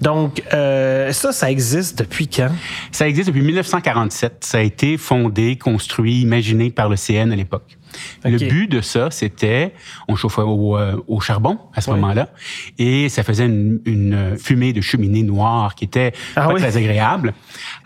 Donc, 0.02 0.42
euh, 0.52 1.12
ça, 1.12 1.32
ça 1.34 1.52
existe 1.52 2.00
depuis 2.00 2.28
quand? 2.28 2.50
Ça 2.92 3.08
existe 3.08 3.28
depuis 3.28 3.44
1947. 3.44 4.38
Ça 4.42 4.58
a 4.58 4.62
été 4.62 4.98
fondé, 4.98 5.58
construit, 5.58 6.22
imaginé 6.22 6.72
par 6.72 6.90
le 6.90 6.96
CN 6.96 7.32
à 7.32 7.36
l'époque. 7.36 7.78
Le 8.24 8.38
but 8.38 8.67
de 8.67 8.82
ça, 8.82 9.10
c'était, 9.12 9.74
on 10.08 10.15
chauffait 10.15 10.41
au, 10.41 10.77
euh, 10.77 10.96
au 11.08 11.20
charbon 11.20 11.60
à 11.74 11.82
ce 11.82 11.89
Ouais. 11.89 11.96
moment-là, 11.98 12.29
et 12.77 13.10
ça 13.10 13.24
faisait 13.24 13.46
une, 13.46 13.79
une 13.86 14.38
fumée 14.38 14.74
de 14.74 14.82
cheminée 14.82 15.24
noire 15.24 15.75
qui 15.75 15.86
était 15.86 16.12
Ah 16.36 16.48
pas 16.48 16.53
oui? 16.53 16.60
très 16.62 16.75
agréable. 16.77 17.34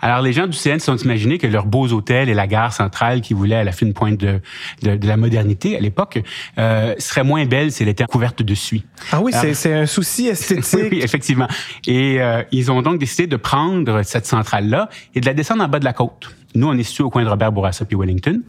Alors 0.01 0.21
les 0.21 0.33
gens 0.33 0.47
du 0.47 0.57
CN 0.57 0.79
se 0.79 0.85
sont 0.85 0.97
imaginés 0.97 1.37
que 1.37 1.47
leurs 1.47 1.65
beaux 1.65 1.87
hôtels 1.93 2.29
et 2.29 2.33
la 2.33 2.47
gare 2.47 2.73
centrale 2.73 3.21
qui 3.21 3.33
voulait 3.33 3.55
à 3.55 3.63
la 3.63 3.71
fine 3.71 3.93
pointe 3.93 4.17
de, 4.19 4.39
de, 4.81 4.95
de 4.95 5.07
la 5.07 5.17
modernité 5.17 5.77
à 5.77 5.79
l'époque 5.79 6.21
euh, 6.57 6.95
serait 6.97 7.23
moins 7.23 7.45
belle 7.45 7.71
si 7.71 7.83
elle 7.83 7.89
était 7.89 8.05
couverte 8.05 8.41
de 8.41 8.55
suie. 8.55 8.85
Ah 9.11 9.21
oui, 9.21 9.31
c'est, 9.33 9.73
un 9.73 9.85
souci 9.85 10.27
esthétique. 10.27 10.89
Oui, 10.91 10.99
effectivement. 11.03 11.47
Et 11.87 12.21
euh, 12.21 12.41
ils 12.51 12.71
ont 12.71 12.81
donc 12.81 12.99
décidé 12.99 13.27
de 13.27 13.35
prendre 13.37 14.01
cette 14.03 14.25
centrale-là 14.25 14.89
et 15.15 15.21
de 15.21 15.25
la 15.25 15.33
descendre 15.33 15.63
en 15.63 15.67
bas 15.67 15.79
de 15.79 15.85
la 15.85 15.93
côte. 15.93 16.35
Nous, 16.55 16.67
on 16.67 16.77
est 16.77 16.83
situé 16.83 17.03
au 17.03 17.09
coin 17.09 17.23
de 17.23 17.29
Robert 17.29 17.51
Bourassa 17.51 17.85
puis 17.85 17.97
Wellington. 17.97 18.41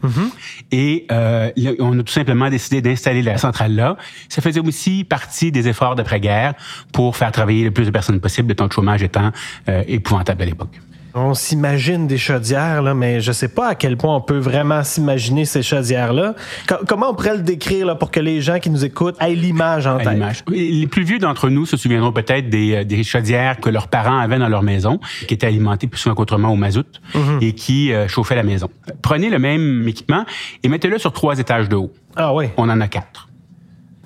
Et 0.71 1.05
euh, 1.11 1.51
on 1.79 1.97
a 1.99 2.03
tout 2.03 2.13
simplement 2.13 2.49
décidé 2.49 2.81
d'installer 2.81 3.21
la 3.21 3.37
centrale 3.37 3.75
là. 3.75 3.97
Ça 4.29 4.41
faisait 4.41 4.59
aussi 4.59 5.03
partie 5.03 5.51
des 5.51 5.67
efforts 5.67 5.95
d'après-guerre 5.95 6.53
pour 6.91 7.15
faire 7.15 7.31
travailler 7.31 7.63
le 7.63 7.71
plus 7.71 7.85
de 7.85 7.91
personnes 7.91 8.19
possible, 8.19 8.49
le 8.49 8.55
temps 8.55 8.67
de 8.67 8.73
chômage 8.73 9.03
étant 9.03 9.31
euh, 9.69 9.83
épouvantable 9.87 10.41
à 10.41 10.45
l'époque. 10.45 10.79
On 11.15 11.35
s'imagine 11.35 12.07
des 12.07 12.17
chaudières, 12.17 12.81
là, 12.81 12.95
mais 12.95 13.21
je 13.21 13.31
sais 13.31 13.47
pas 13.47 13.67
à 13.69 13.75
quel 13.75 13.97
point 13.97 14.15
on 14.15 14.21
peut 14.21 14.39
vraiment 14.39 14.83
s'imaginer 14.83 15.45
ces 15.45 15.61
chaudières-là. 15.61 16.33
Co- 16.67 16.83
comment 16.87 17.11
on 17.11 17.13
pourrait 17.13 17.37
le 17.37 17.43
décrire 17.43 17.85
là, 17.85 17.93
pour 17.93 18.09
que 18.09 18.19
les 18.19 18.41
gens 18.41 18.57
qui 18.59 18.71
nous 18.71 18.83
écoutent 18.83 19.15
aient 19.21 19.35
l'image 19.35 19.85
en 19.85 19.97
à 19.97 20.03
tête? 20.03 20.43
Les 20.49 20.87
plus 20.87 21.03
vieux 21.03 21.19
d'entre 21.19 21.49
nous 21.49 21.67
se 21.67 21.77
souviendront 21.77 22.11
peut-être 22.11 22.49
des, 22.49 22.73
euh, 22.77 22.83
des 22.83 23.03
chaudières 23.03 23.59
que 23.59 23.69
leurs 23.69 23.89
parents 23.89 24.17
avaient 24.17 24.39
dans 24.39 24.49
leur 24.49 24.63
maison, 24.63 24.99
qui 25.27 25.35
étaient 25.35 25.45
alimentées 25.45 25.85
plus 25.85 25.99
souvent 25.99 26.15
qu'autrement 26.15 26.49
au 26.49 26.55
mazout 26.55 26.99
et 27.41 27.53
qui 27.53 27.93
euh, 27.93 28.07
chauffaient 28.07 28.35
la 28.35 28.41
maison. 28.43 28.69
Prenez 29.03 29.29
le 29.29 29.37
même 29.37 29.87
équipement 29.87 30.25
et 30.63 30.67
mettez-le 30.67 30.97
sur 30.97 31.13
trois 31.13 31.37
étages 31.37 31.69
de 31.69 31.75
haut. 31.75 31.91
Ah 32.15 32.33
oui. 32.33 32.45
On 32.57 32.67
en 32.69 32.81
a 32.81 32.87
quatre. 32.87 33.27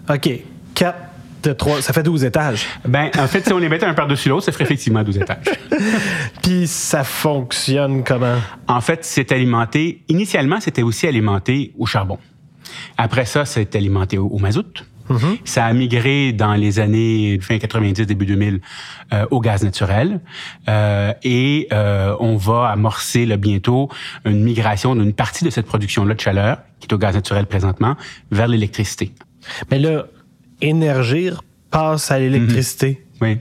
OK. 0.10 0.30
4 0.76 0.98
de 1.44 1.54
3, 1.54 1.82
ça 1.82 1.94
fait 1.94 2.04
12 2.04 2.24
étages. 2.26 2.66
Ben, 2.86 3.10
en 3.18 3.28
fait, 3.28 3.46
si 3.46 3.54
on 3.54 3.58
les 3.58 3.70
mettait 3.70 3.86
un 3.86 3.94
par-dessus 3.94 4.30
l'autre, 4.30 4.46
ça 4.46 4.52
ferait 4.52 4.64
effectivement 4.64 5.04
12 5.04 5.18
étages. 5.18 5.46
Puis 6.42 6.68
ça 6.68 7.04
fonctionne 7.04 8.04
comment? 8.04 8.38
En 8.68 8.82
fait, 8.82 9.06
c'est 9.06 9.32
alimenté, 9.32 10.04
initialement, 10.08 10.60
c'était 10.60 10.84
aussi 10.84 11.08
alimenté 11.08 11.74
au 11.78 11.86
charbon. 11.86 12.18
Après 12.98 13.26
ça, 13.26 13.46
c'est 13.46 13.76
alimenté 13.76 14.18
au, 14.18 14.28
au 14.28 14.40
mazout. 14.40 14.84
Ça 15.46 15.66
a 15.66 15.74
migré 15.74 16.34
dans 16.34 16.54
les 16.54 16.80
années 16.80 17.40
fin 17.42 17.58
90, 17.58 18.06
début 18.06 18.26
2000 18.26 18.60
euh, 19.14 19.26
au 19.32 19.40
gaz 19.40 19.64
naturel. 19.64 20.22
Euh, 20.68 21.14
et 21.24 21.68
euh, 21.72 22.16
on 22.20 22.36
va 22.36 22.68
amorcer 22.70 23.26
là, 23.26 23.38
bientôt 23.38 23.90
une 24.26 24.44
migration 24.44 24.96
d'une 24.96 25.14
partie 25.14 25.46
de 25.46 25.50
cette 25.50 25.66
production-là 25.66 26.14
de 26.14 26.20
chaleur, 26.20 26.58
qui 26.80 26.88
est 26.88 26.94
au 26.94 26.98
gaz 26.98 27.16
naturel 27.16 27.46
présentement, 27.46 27.96
vers 28.32 28.48
l'électricité. 28.48 29.12
Mais 29.72 29.80
là, 29.80 30.08
Énergir 30.62 31.44
passe 31.72 32.12
à 32.12 32.20
l'électricité. 32.20 33.04
Oui. 33.22 33.38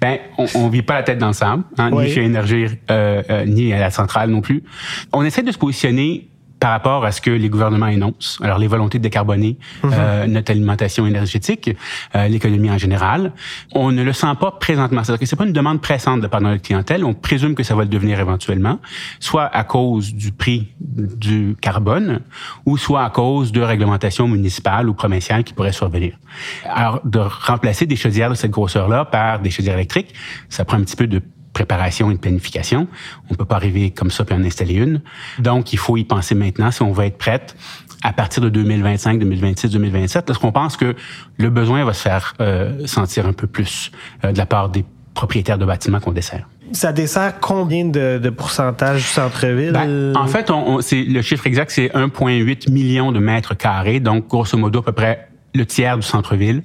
Ben, 0.00 0.18
on, 0.38 0.46
on 0.56 0.68
vit 0.68 0.82
pas 0.82 0.94
la 0.94 1.02
tête 1.04 1.18
dans 1.18 1.28
le 1.28 1.32
sable, 1.32 1.62
hein, 1.78 1.90
Oui. 1.92 2.04
ni 2.06 2.10
chez 2.10 2.24
Énergir, 2.24 2.72
euh, 2.90 3.22
euh, 3.30 3.44
ni 3.44 3.72
à 3.72 3.78
la 3.78 3.90
centrale 3.90 4.30
non 4.30 4.40
plus. 4.40 4.64
On 5.12 5.22
essaie 5.24 5.42
de 5.42 5.52
se 5.52 5.58
positionner 5.58 6.28
par 6.60 6.70
rapport 6.70 7.04
à 7.04 7.10
ce 7.10 7.20
que 7.22 7.30
les 7.30 7.48
gouvernements 7.48 7.86
énoncent. 7.86 8.38
Alors, 8.42 8.58
les 8.58 8.66
volontés 8.66 8.98
de 8.98 9.02
décarboner 9.02 9.56
euh, 9.84 10.26
notre 10.26 10.50
alimentation 10.50 11.06
énergétique, 11.06 11.70
euh, 12.14 12.28
l'économie 12.28 12.70
en 12.70 12.76
général. 12.76 13.32
On 13.72 13.90
ne 13.90 14.02
le 14.02 14.12
sent 14.12 14.34
pas 14.38 14.52
présentement. 14.52 15.02
C'est-à-dire 15.02 15.20
que 15.20 15.26
c'est 15.26 15.36
pas 15.36 15.46
une 15.46 15.54
demande 15.54 15.80
pressante 15.80 16.20
de 16.20 16.26
part 16.26 16.40
de 16.40 16.46
notre 16.46 16.62
clientèle. 16.62 17.04
On 17.04 17.14
présume 17.14 17.54
que 17.54 17.62
ça 17.62 17.74
va 17.74 17.82
le 17.82 17.88
devenir 17.88 18.20
éventuellement, 18.20 18.78
soit 19.20 19.46
à 19.46 19.64
cause 19.64 20.14
du 20.14 20.32
prix 20.32 20.68
du 20.80 21.56
carbone, 21.60 22.20
ou 22.66 22.76
soit 22.76 23.04
à 23.04 23.10
cause 23.10 23.52
de 23.52 23.62
réglementations 23.62 24.28
municipales 24.28 24.88
ou 24.88 24.94
provinciales 24.94 25.44
qui 25.44 25.54
pourraient 25.54 25.72
survenir. 25.72 26.18
Alors, 26.64 27.00
de 27.04 27.18
remplacer 27.18 27.86
des 27.86 27.96
chaudières 27.96 28.28
de 28.28 28.34
cette 28.34 28.50
grosseur-là 28.50 29.06
par 29.06 29.40
des 29.40 29.50
chaudières 29.50 29.74
électriques, 29.74 30.14
ça 30.50 30.66
prend 30.66 30.76
un 30.76 30.82
petit 30.82 30.96
peu 30.96 31.06
de 31.06 31.22
préparation 31.64 32.10
et 32.10 32.14
de 32.14 32.18
planification. 32.20 32.88
On 33.30 33.34
peut 33.34 33.44
pas 33.44 33.56
arriver 33.56 33.90
comme 33.90 34.10
ça 34.10 34.24
puis 34.24 34.34
en 34.34 34.42
installer 34.44 34.74
une. 34.74 35.02
Donc, 35.38 35.72
il 35.74 35.78
faut 35.78 35.96
y 35.98 36.04
penser 36.04 36.34
maintenant 36.34 36.70
si 36.70 36.80
on 36.82 36.92
va 36.92 37.04
être 37.06 37.18
prête 37.18 37.54
à 38.02 38.12
partir 38.14 38.42
de 38.42 38.48
2025, 38.48 39.18
2026, 39.18 39.70
2027, 39.72 40.24
parce 40.24 40.38
qu'on 40.38 40.52
pense 40.52 40.78
que 40.78 40.94
le 41.36 41.50
besoin 41.50 41.84
va 41.84 41.92
se 41.92 42.00
faire 42.00 42.34
euh, 42.40 42.86
sentir 42.86 43.26
un 43.26 43.34
peu 43.34 43.46
plus 43.46 43.90
euh, 44.24 44.32
de 44.32 44.38
la 44.38 44.46
part 44.46 44.70
des 44.70 44.84
propriétaires 45.12 45.58
de 45.58 45.66
bâtiments 45.66 46.00
qu'on 46.00 46.12
dessert. 46.12 46.48
Ça 46.72 46.92
dessert 46.92 47.40
combien 47.40 47.84
de, 47.84 48.18
de 48.22 48.30
pourcentage 48.30 48.98
du 49.02 49.06
centre-ville? 49.08 49.72
Ben, 49.72 50.14
en 50.16 50.26
fait, 50.28 50.50
on, 50.50 50.76
on- 50.76 50.80
c'est, 50.80 51.02
le 51.02 51.20
chiffre 51.20 51.46
exact, 51.46 51.70
c'est 51.72 51.88
1,8 51.88 52.70
million 52.70 53.12
de 53.12 53.18
mètres 53.18 53.54
carrés, 53.56 54.00
donc 54.00 54.28
grosso 54.28 54.56
modo 54.56 54.78
à 54.78 54.84
peu 54.84 54.92
près 54.92 55.28
le 55.54 55.66
tiers 55.66 55.96
du 55.96 56.02
centre-ville. 56.02 56.62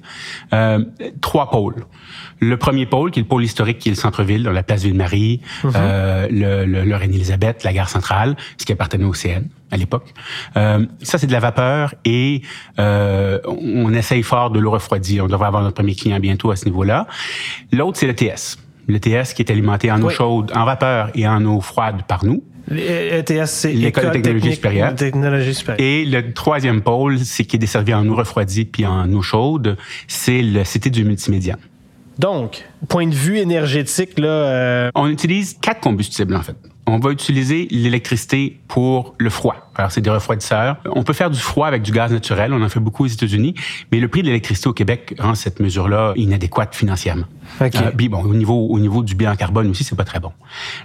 Euh, 0.53 0.83
trois 1.21 1.49
pôles. 1.49 1.85
Le 2.39 2.57
premier 2.57 2.85
pôle, 2.85 3.11
qui 3.11 3.19
est 3.19 3.23
le 3.23 3.27
pôle 3.27 3.43
historique, 3.43 3.79
qui 3.79 3.89
est 3.89 3.93
le 3.93 3.97
centre-ville, 3.97 4.43
dans 4.43 4.51
la 4.51 4.63
place 4.63 4.83
Ville-Marie, 4.83 5.41
euh, 5.63 6.27
le, 6.29 6.65
le, 6.65 6.83
le 6.83 6.95
Reine-Élisabeth, 6.95 7.63
la 7.63 7.73
gare 7.73 7.89
centrale, 7.89 8.35
ce 8.57 8.65
qui 8.65 8.71
appartenait 8.71 9.05
au 9.05 9.13
CN 9.13 9.43
à 9.71 9.77
l'époque. 9.77 10.13
Euh, 10.57 10.85
ça, 11.01 11.17
c'est 11.17 11.27
de 11.27 11.31
la 11.31 11.39
vapeur 11.39 11.95
et 12.03 12.41
euh, 12.79 13.39
on, 13.45 13.93
essaye 13.93 14.23
fort 14.23 14.49
de 14.51 14.59
le 14.59 14.69
refroidir. 14.69 15.25
On 15.25 15.27
devrait 15.27 15.47
avoir 15.47 15.63
notre 15.63 15.75
premier 15.75 15.95
client 15.95 16.19
bientôt 16.19 16.51
à 16.51 16.55
ce 16.55 16.65
niveau-là. 16.65 17.07
L'autre, 17.71 17.97
c'est 17.97 18.07
le 18.07 18.15
TS. 18.15 18.57
Le 18.87 18.99
TS 18.99 19.33
qui 19.33 19.41
est 19.41 19.51
alimenté 19.51 19.91
en 19.91 20.01
eau 20.01 20.09
chaude, 20.09 20.51
en 20.55 20.65
vapeur 20.65 21.09
et 21.15 21.27
en 21.27 21.43
eau 21.45 21.59
froide 21.61 22.03
par 22.07 22.23
nous. 22.23 22.43
ETS, 22.71 23.45
c'est 23.45 23.73
L'École 23.73 24.05
de 24.05 24.11
technologie 24.11 24.41
technique 24.41 24.55
supérieure. 24.55 24.91
de 24.91 24.97
technologie 24.97 25.53
supérieure. 25.53 25.85
Et 25.87 26.05
le 26.05 26.33
troisième 26.33 26.81
pôle, 26.81 27.19
c'est 27.19 27.45
qui 27.45 27.55
est 27.57 27.59
desservi 27.59 27.93
en 27.93 28.07
eau 28.07 28.15
refroidie 28.15 28.65
puis 28.65 28.85
en 28.85 29.11
eau 29.13 29.21
chaude, 29.21 29.77
c'est 30.07 30.41
le 30.41 30.63
Cité 30.63 30.89
du 30.89 31.03
multimédia. 31.03 31.57
Donc, 32.17 32.63
point 32.87 33.07
de 33.07 33.13
vue 33.13 33.37
énergétique, 33.37 34.17
là, 34.17 34.27
euh, 34.27 34.91
On 34.95 35.09
utilise 35.09 35.57
quatre 35.61 35.81
combustibles, 35.81 36.35
en 36.35 36.41
fait. 36.41 36.55
On 36.87 36.99
va 36.99 37.11
utiliser 37.11 37.67
l'électricité 37.71 38.59
pour 38.67 39.15
le 39.17 39.29
froid. 39.29 39.65
Alors, 39.75 39.91
c'est 39.91 40.01
des 40.01 40.09
refroidisseurs. 40.09 40.77
On 40.85 41.03
peut 41.03 41.13
faire 41.13 41.29
du 41.29 41.39
froid 41.39 41.67
avec 41.67 41.81
du 41.81 41.91
gaz 41.91 42.11
naturel. 42.11 42.53
On 42.53 42.61
en 42.61 42.69
fait 42.69 42.79
beaucoup 42.79 43.03
aux 43.03 43.07
États-Unis. 43.07 43.55
Mais 43.91 43.99
le 43.99 44.07
prix 44.07 44.21
de 44.21 44.27
l'électricité 44.27 44.69
au 44.69 44.73
Québec 44.73 45.15
rend 45.19 45.35
cette 45.35 45.59
mesure-là 45.59 46.13
inadéquate 46.15 46.75
financièrement. 46.75 47.25
OK. 47.59 47.75
Euh, 47.75 47.91
puis 47.95 48.07
bon, 48.07 48.23
au 48.23 48.33
niveau, 48.33 48.67
au 48.69 48.79
niveau 48.79 49.03
du 49.03 49.15
bilan 49.15 49.35
carbone 49.35 49.69
aussi, 49.69 49.83
c'est 49.83 49.95
pas 49.95 50.05
très 50.05 50.19
bon. 50.19 50.31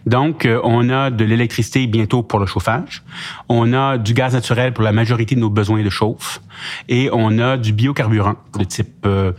Donc, 0.07 0.45
euh, 0.45 0.61
on 0.65 0.91
a 0.91 1.11
de 1.11 1.25
l'électricité 1.25 1.87
bientôt 1.87 2.23
pour 2.23 2.41
le 2.41 2.47
chauffage. 2.47 3.03
On 3.49 3.73
a 3.73 3.97
du 3.97 4.13
gaz 4.13 4.35
naturel 4.35 4.73
pour 4.73 4.83
la 4.83 4.93
majorité 4.93 5.37
de 5.37 5.41
nos 5.41 5.51
besoins 5.51 5.85
de 5.85 5.91
chauffe. 5.91 6.41
Et 6.89 7.11
on 7.13 7.39
a 7.39 7.57
du 7.57 7.73
biocarburant 7.73 8.35
de 8.59 8.65
type 8.65 9.07
euh, 9.07 9.33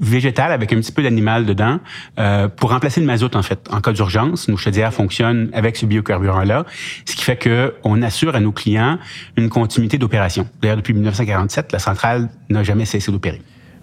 végétal 0.00 0.52
avec 0.52 0.72
un 0.72 0.76
petit 0.76 0.92
peu 0.92 1.02
d'animal 1.02 1.46
dedans 1.46 1.78
euh, 2.18 2.48
pour 2.48 2.70
remplacer 2.70 3.00
le 3.00 3.06
mazout 3.06 3.34
en 3.36 3.42
fait 3.42 3.68
en 3.70 3.80
cas 3.80 3.92
d'urgence. 3.92 4.48
Nos 4.48 4.56
chaudières 4.56 4.92
fonctionnent 4.92 5.50
avec 5.52 5.76
ce 5.76 5.86
biocarburant 5.86 6.44
là 6.44 6.64
ce 7.04 7.16
qui 7.16 7.24
fait 7.24 7.36
que 7.36 7.74
on 7.84 8.02
assure 8.02 8.34
à 8.34 8.40
nos 8.40 8.52
clients 8.52 8.98
une 9.36 9.48
continuité 9.48 9.98
d'opération. 9.98 10.48
D'ailleurs 10.60 10.76
depuis 10.76 10.94
1947 10.94 11.72
la 11.72 11.78
centrale 11.78 12.28
n'a 12.48 12.62
jamais 12.62 12.84
cessé 12.84 13.10
d'opérer 13.10 13.42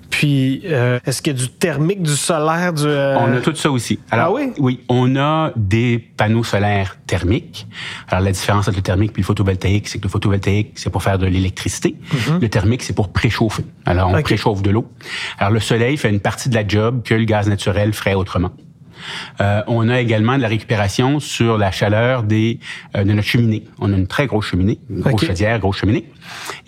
puis 0.09 0.61
euh, 0.65 0.99
est-ce 1.05 1.21
qu'il 1.21 1.33
y 1.33 1.35
a 1.35 1.39
du 1.39 1.49
thermique, 1.49 2.01
du 2.01 2.15
solaire, 2.15 2.73
du... 2.73 2.83
euh, 2.85 3.17
On 3.19 3.33
a 3.33 3.41
tout 3.41 3.55
ça 3.55 3.69
aussi. 3.71 3.99
Ah 4.11 4.31
oui? 4.31 4.51
Oui, 4.57 4.81
on 4.89 5.15
a 5.15 5.51
des 5.55 5.99
panneaux 5.99 6.43
solaires 6.43 6.97
thermiques. 7.07 7.67
Alors, 8.07 8.23
la 8.23 8.31
différence 8.31 8.67
entre 8.67 8.77
le 8.77 8.83
thermique 8.83 9.11
et 9.15 9.17
le 9.21 9.23
photovoltaïque, 9.23 9.87
c'est 9.87 9.99
que 9.99 10.03
le 10.03 10.09
photovoltaïque, 10.09 10.71
c'est 10.75 10.89
pour 10.89 11.03
faire 11.03 11.17
de 11.17 11.25
l'électricité. 11.27 11.95
Le 12.41 12.49
thermique, 12.49 12.83
c'est 12.83 12.93
pour 12.93 13.09
préchauffer. 13.09 13.65
Alors, 13.85 14.09
on 14.09 14.21
préchauffe 14.21 14.61
de 14.61 14.71
l'eau. 14.71 14.87
Alors, 15.37 15.51
le 15.51 15.59
soleil 15.59 15.97
fait 15.97 16.09
une 16.09 16.19
partie 16.19 16.49
de 16.49 16.55
la 16.55 16.67
job 16.67 17.01
que 17.03 17.13
le 17.13 17.25
gaz 17.25 17.47
naturel 17.47 17.93
ferait 17.93 18.15
autrement. 18.15 18.51
Euh, 19.41 19.61
on 19.67 19.89
a 19.89 19.99
également 19.99 20.37
de 20.37 20.41
la 20.41 20.47
récupération 20.47 21.19
sur 21.19 21.57
la 21.57 21.71
chaleur 21.71 22.23
des, 22.23 22.59
euh, 22.95 23.03
de 23.03 23.13
notre 23.13 23.27
cheminée. 23.27 23.65
On 23.79 23.93
a 23.93 23.97
une 23.97 24.07
très 24.07 24.27
grosse 24.27 24.47
cheminée, 24.47 24.79
une 24.89 25.01
grosse 25.01 25.25
chaudière, 25.25 25.59
grosse 25.59 25.77
cheminée. 25.77 26.05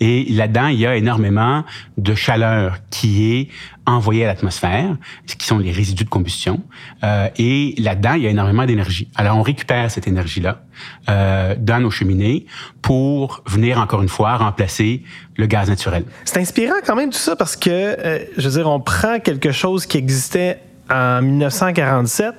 Et 0.00 0.26
là-dedans, 0.30 0.66
il 0.68 0.80
y 0.80 0.86
a 0.86 0.96
énormément 0.96 1.64
de 1.96 2.14
chaleur 2.14 2.78
qui 2.90 3.32
est 3.32 3.48
envoyée 3.86 4.24
à 4.24 4.28
l'atmosphère, 4.28 4.96
ce 5.26 5.34
qui 5.34 5.46
sont 5.46 5.58
les 5.58 5.72
résidus 5.72 6.04
de 6.04 6.08
combustion. 6.08 6.62
Euh, 7.02 7.28
et 7.36 7.74
là-dedans, 7.78 8.14
il 8.14 8.22
y 8.22 8.26
a 8.26 8.30
énormément 8.30 8.64
d'énergie. 8.64 9.08
Alors, 9.16 9.36
on 9.36 9.42
récupère 9.42 9.90
cette 9.90 10.06
énergie-là 10.06 10.62
euh, 11.08 11.54
dans 11.58 11.80
nos 11.80 11.90
cheminées 11.90 12.46
pour 12.80 13.42
venir, 13.46 13.78
encore 13.78 14.02
une 14.02 14.08
fois, 14.08 14.36
remplacer 14.36 15.02
le 15.36 15.46
gaz 15.46 15.68
naturel. 15.68 16.04
C'est 16.24 16.38
inspirant 16.38 16.74
quand 16.86 16.96
même 16.96 17.10
tout 17.10 17.18
ça 17.18 17.34
parce 17.34 17.56
que, 17.56 17.70
euh, 17.70 18.24
je 18.36 18.48
veux 18.48 18.56
dire, 18.56 18.70
on 18.70 18.80
prend 18.80 19.18
quelque 19.18 19.52
chose 19.52 19.86
qui 19.86 19.98
existait 19.98 20.60
en 20.92 21.22
1947, 21.22 22.34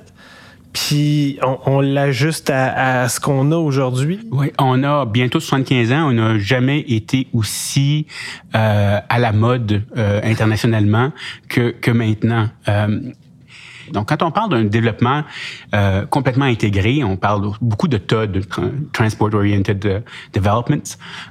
puis 0.74 1.38
on, 1.66 1.80
l'ajuste 1.80 2.50
à, 2.50 3.02
à 3.02 3.08
ce 3.08 3.20
qu'on 3.20 3.52
a 3.52 3.56
aujourd'hui. 3.56 4.20
Oui, 4.32 4.50
on 4.58 4.82
a 4.82 5.06
bientôt 5.06 5.38
75 5.38 5.92
ans. 5.92 6.08
On 6.08 6.12
n'a 6.12 6.38
jamais 6.38 6.80
été 6.80 7.28
aussi 7.32 8.06
euh, 8.56 8.98
à 9.08 9.18
la 9.20 9.32
mode 9.32 9.82
euh, 9.96 10.20
internationalement 10.24 11.12
que, 11.48 11.70
que 11.70 11.92
maintenant. 11.92 12.48
Euh, 12.68 13.12
donc, 13.94 14.08
quand 14.08 14.22
on 14.22 14.30
parle 14.30 14.50
d'un 14.50 14.64
développement 14.64 15.22
euh, 15.74 16.04
complètement 16.06 16.44
intégré, 16.44 17.02
on 17.04 17.16
parle 17.16 17.52
beaucoup 17.60 17.88
de 17.88 17.96
TOD, 17.96 18.32
de 18.32 18.40
tra- 18.40 18.70
Transport 18.92 19.32
Oriented 19.32 19.86
euh, 19.86 20.00
Development. 20.32 20.82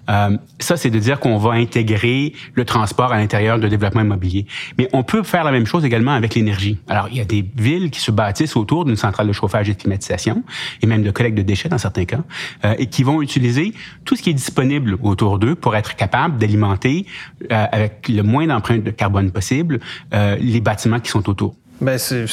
Euh, 0.10 0.38
ça, 0.60 0.77
c'est 0.77 0.89
de 0.89 0.98
dire 0.98 1.20
qu'on 1.20 1.38
va 1.38 1.51
intégrer 1.51 2.34
le 2.55 2.65
transport 2.65 3.12
à 3.12 3.17
l'intérieur 3.17 3.60
de 3.60 3.67
développement 3.67 4.01
immobilier. 4.01 4.48
Mais 4.77 4.89
on 4.93 5.03
peut 5.03 5.24
faire 5.24 5.43
la 5.43 5.51
même 5.51 5.65
chose 5.65 5.83
également 5.83 6.14
avec 6.14 6.35
l'énergie. 6.35 6.79
Alors, 6.88 7.09
il 7.11 7.18
y 7.18 7.22
a 7.22 7.25
des 7.25 7.46
villes 7.55 7.92
qui 7.92 8.00
se 8.00 8.11
bâtissent 8.11 8.55
autour 8.55 8.85
d'une 8.85 8.96
centrale 8.96 9.27
de 9.27 9.33
chauffage 9.33 9.70
et 9.70 9.74
de 9.74 9.79
climatisation, 9.79 10.44
et 10.81 10.88
même 10.88 11.03
de 11.03 11.11
collecte 11.11 11.38
de 11.38 11.44
déchets 11.44 11.70
dans 11.70 11.77
certains 11.77 12.05
cas, 12.05 12.24
euh, 12.64 12.75
et 12.77 12.88
qui 12.88 13.03
vont 13.03 13.22
utiliser 13.22 13.74
tout 14.05 14.16
ce 14.16 14.24
qui 14.24 14.29
est 14.29 14.33
disponible 14.33 14.98
autour 15.01 15.38
d'eux 15.38 15.55
pour 15.55 15.75
être 15.75 15.96
capable 15.96 16.38
d'alimenter 16.38 17.05
euh, 17.51 17.66
avec 17.72 18.07
le 18.07 18.24
moins 18.24 18.48
d'empreinte 18.48 18.83
de 18.83 18.92
carbone 18.92 19.31
possible 19.31 19.79
euh, 20.14 20.38
les 20.40 20.61
bâtiments 20.61 21.01
qui 21.01 21.11
sont 21.11 21.29
autour. 21.29 21.55
Ben, 21.83 21.98
c'est 21.98 22.25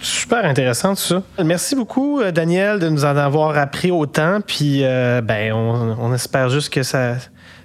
super 0.00 0.44
intéressant 0.44 0.94
tout 0.94 1.02
ça. 1.02 1.22
Merci 1.44 1.76
beaucoup, 1.76 2.20
euh, 2.20 2.32
Daniel, 2.32 2.80
de 2.80 2.88
nous 2.88 3.04
en 3.04 3.16
avoir 3.16 3.56
appris 3.56 3.92
autant. 3.92 4.40
Puis, 4.44 4.80
euh, 4.82 5.20
ben, 5.20 5.52
on, 5.52 5.96
on 6.00 6.12
espère 6.12 6.48
juste 6.48 6.72
que 6.72 6.82
ça, 6.82 7.14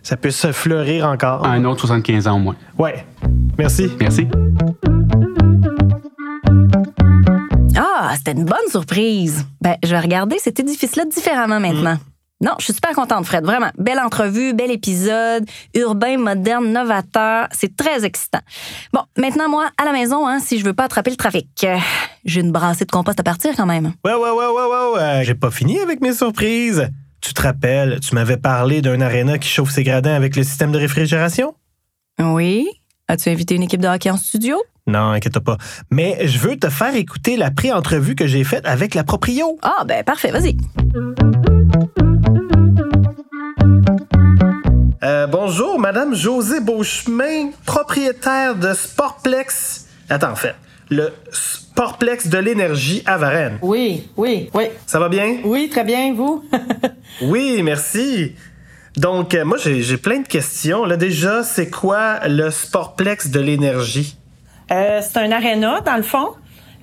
ça 0.04 0.16
puisse 0.16 0.46
fleurir 0.52 1.08
encore. 1.08 1.46
Un 1.46 1.66
autre 1.66 1.82
75 1.82 2.28
ans 2.28 2.36
au 2.36 2.40
moins. 2.40 2.56
Ouais. 2.78 3.06
Merci. 3.58 3.90
Merci. 4.00 4.28
Ah, 7.76 8.14
c'était 8.16 8.34
une 8.34 8.46
bonne 8.46 8.70
surprise. 8.70 9.46
Ben, 9.60 9.76
je 9.84 9.90
vais 9.90 10.00
regarder 10.00 10.38
cet 10.38 10.60
édifice-là 10.60 11.06
différemment 11.06 11.60
maintenant. 11.60 11.98
Non, 12.40 12.52
je 12.60 12.66
suis 12.66 12.74
super 12.74 12.92
contente, 12.92 13.26
Fred. 13.26 13.44
Vraiment. 13.44 13.72
Belle 13.80 14.00
entrevue, 14.00 14.54
bel 14.54 14.70
épisode, 14.70 15.44
urbain, 15.74 16.18
moderne, 16.18 16.72
novateur. 16.72 17.48
C'est 17.52 17.76
très 17.76 18.06
excitant. 18.06 18.42
Bon, 18.94 19.02
maintenant, 19.18 19.50
moi, 19.50 19.70
à 19.82 19.86
la 19.86 19.92
maison, 19.92 20.28
hein, 20.28 20.40
si 20.40 20.60
je 20.60 20.64
veux 20.64 20.74
pas 20.74 20.84
attraper 20.84 21.10
le 21.10 21.16
trafic. 21.16 21.48
Euh, 21.64 21.78
J'ai 22.26 22.42
une 22.42 22.52
brassée 22.52 22.86
de 22.86 22.92
compost 22.92 23.20
à 23.20 23.24
partir 23.24 23.56
quand 23.56 23.66
même. 23.66 23.94
Ouais, 24.06 24.14
ouais, 24.14 24.30
ouais, 24.30 24.30
ouais, 24.30 24.66
ouais, 24.70 24.96
ouais. 24.96 25.24
J'ai 25.24 25.34
pas 25.34 25.50
fini 25.50 25.80
avec 25.80 26.00
mes 26.02 26.14
surprises. 26.14 26.90
Tu 27.22 27.34
te 27.34 27.42
rappelles, 27.42 28.00
tu 28.02 28.14
m'avais 28.14 28.38
parlé 28.38 28.84
d'un 28.84 29.02
aréna 29.02 29.40
qui 29.40 29.50
chauffe 29.50 29.72
ses 29.72 29.84
gradins 29.84 30.14
avec 30.14 30.36
le 30.36 30.44
système 30.44 30.72
de 30.72 30.78
réfrigération? 30.78 31.56
Oui? 32.20 32.68
As-tu 33.08 33.30
invité 33.30 33.56
une 33.56 33.64
équipe 33.64 33.82
de 33.82 33.88
hockey 33.88 34.12
en 34.12 34.18
studio? 34.18 34.62
Non, 34.86 35.10
inquiète 35.10 35.40
pas. 35.40 35.58
Mais 35.90 36.28
je 36.28 36.38
veux 36.38 36.56
te 36.56 36.70
faire 36.70 36.96
écouter 36.96 37.36
la 37.36 37.50
pré-entrevue 37.50 38.16
que 38.16 38.28
j'ai 38.28 38.44
faite 38.44 38.66
avec 38.66 38.94
la 38.94 39.04
proprio. 39.04 39.58
Ah, 39.64 39.84
ben 39.86 40.04
parfait, 40.04 40.32
vas-y. 40.32 40.56
Euh, 45.08 45.26
bonjour, 45.26 45.80
Madame 45.80 46.14
José 46.14 46.60
Beauchemin, 46.60 47.52
propriétaire 47.66 48.56
de 48.56 48.74
Sportplex. 48.74 49.88
Attends, 50.10 50.32
en 50.32 50.36
fait, 50.36 50.54
le 50.90 51.14
Sportplex 51.32 52.28
de 52.28 52.38
l'énergie 52.38 53.04
à 53.06 53.16
Varennes. 53.16 53.58
Oui, 53.62 54.10
oui, 54.18 54.50
oui. 54.54 54.66
Ça 54.86 55.00
va 55.00 55.08
bien? 55.08 55.38
Oui, 55.46 55.70
très 55.70 55.86
bien, 55.86 56.14
vous? 56.14 56.44
Oui, 57.22 57.62
merci. 57.64 58.36
Donc, 58.98 59.34
euh, 59.34 59.46
moi, 59.46 59.58
j'ai 59.58 59.96
plein 59.96 60.20
de 60.20 60.28
questions. 60.28 60.84
Là, 60.84 60.98
déjà, 60.98 61.42
c'est 61.42 61.70
quoi 61.70 62.28
le 62.28 62.52
Sportplex 62.52 63.30
de 63.30 63.40
l'énergie? 63.40 64.18
Euh, 64.74 65.00
c'est 65.02 65.20
un 65.20 65.32
aréna, 65.32 65.80
dans 65.86 65.96
le 65.96 66.04
fond. 66.04 66.34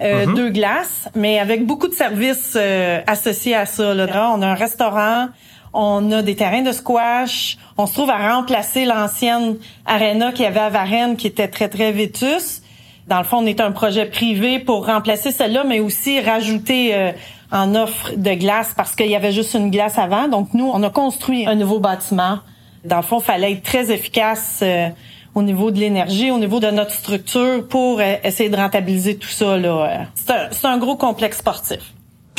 Euh, 0.01 0.25
Deux 0.35 0.49
glaces, 0.49 1.09
mais 1.15 1.39
avec 1.39 1.67
beaucoup 1.67 1.89
de 1.89 1.95
services 1.95 2.55
euh, 2.57 3.01
associés 3.07 3.55
à 3.55 3.67
ça. 3.67 3.93
Là. 3.93 4.31
On 4.35 4.41
a 4.41 4.47
un 4.47 4.55
restaurant, 4.55 5.29
on 5.75 6.13
a 6.13 6.23
des 6.23 6.37
terrains 6.37 6.63
de 6.63 6.73
squash. 6.73 7.59
On 7.77 7.87
se 7.87 7.95
trouve 7.95 8.11
à 8.11 8.35
remplacer 8.35 8.85
l'ancienne 8.85 9.57
aréna 9.85 10.33
qu'il 10.33 10.45
y 10.45 10.47
avait 10.47 10.61
à 10.61 10.71
Varennes, 10.71 11.17
qui 11.17 11.27
était 11.27 11.49
très, 11.49 11.69
très 11.69 11.93
vétus. 11.93 12.63
Dans 13.09 13.19
le 13.19 13.25
fond, 13.25 13.39
on 13.39 13.47
est 13.47 13.61
un 13.61 13.73
projet 13.73 14.07
privé 14.07 14.61
pour 14.61 14.87
remplacer 14.87 15.31
celle-là, 15.33 15.65
mais 15.65 15.81
aussi 15.81 16.21
rajouter 16.21 16.95
euh, 16.95 17.13
en 17.53 17.75
offre 17.75 18.13
de 18.17 18.35
glace 18.35 18.73
parce 18.75 18.95
qu'il 18.95 19.11
y 19.11 19.17
avait 19.17 19.33
juste 19.33 19.55
une 19.55 19.71
glace 19.71 19.99
avant. 19.99 20.29
Donc, 20.29 20.55
nous, 20.55 20.71
on 20.73 20.83
a 20.83 20.91
construit 20.91 21.47
un 21.47 21.57
nouveau 21.57 21.81
bâtiment. 21.81 22.39
Dans 22.85 22.97
le 22.97 23.03
fond, 23.03 23.19
il 23.19 23.25
fallait 23.25 23.53
être 23.53 23.63
très 23.63 23.91
efficace 23.91 24.61
euh, 24.63 24.89
au 25.35 25.43
niveau 25.43 25.71
de 25.71 25.79
l'énergie, 25.79 26.31
au 26.31 26.39
niveau 26.39 26.61
de 26.61 26.69
notre 26.69 26.93
structure 26.93 27.67
pour 27.69 28.01
euh, 28.01 28.15
essayer 28.23 28.49
de 28.49 28.57
rentabiliser 28.57 29.17
tout 29.17 29.29
ça. 29.29 29.55
un, 29.55 30.07
c'est 30.51 30.67
un 30.67 30.79
gros 30.79 30.97
complexe 30.97 31.39
sportif. 31.39 31.81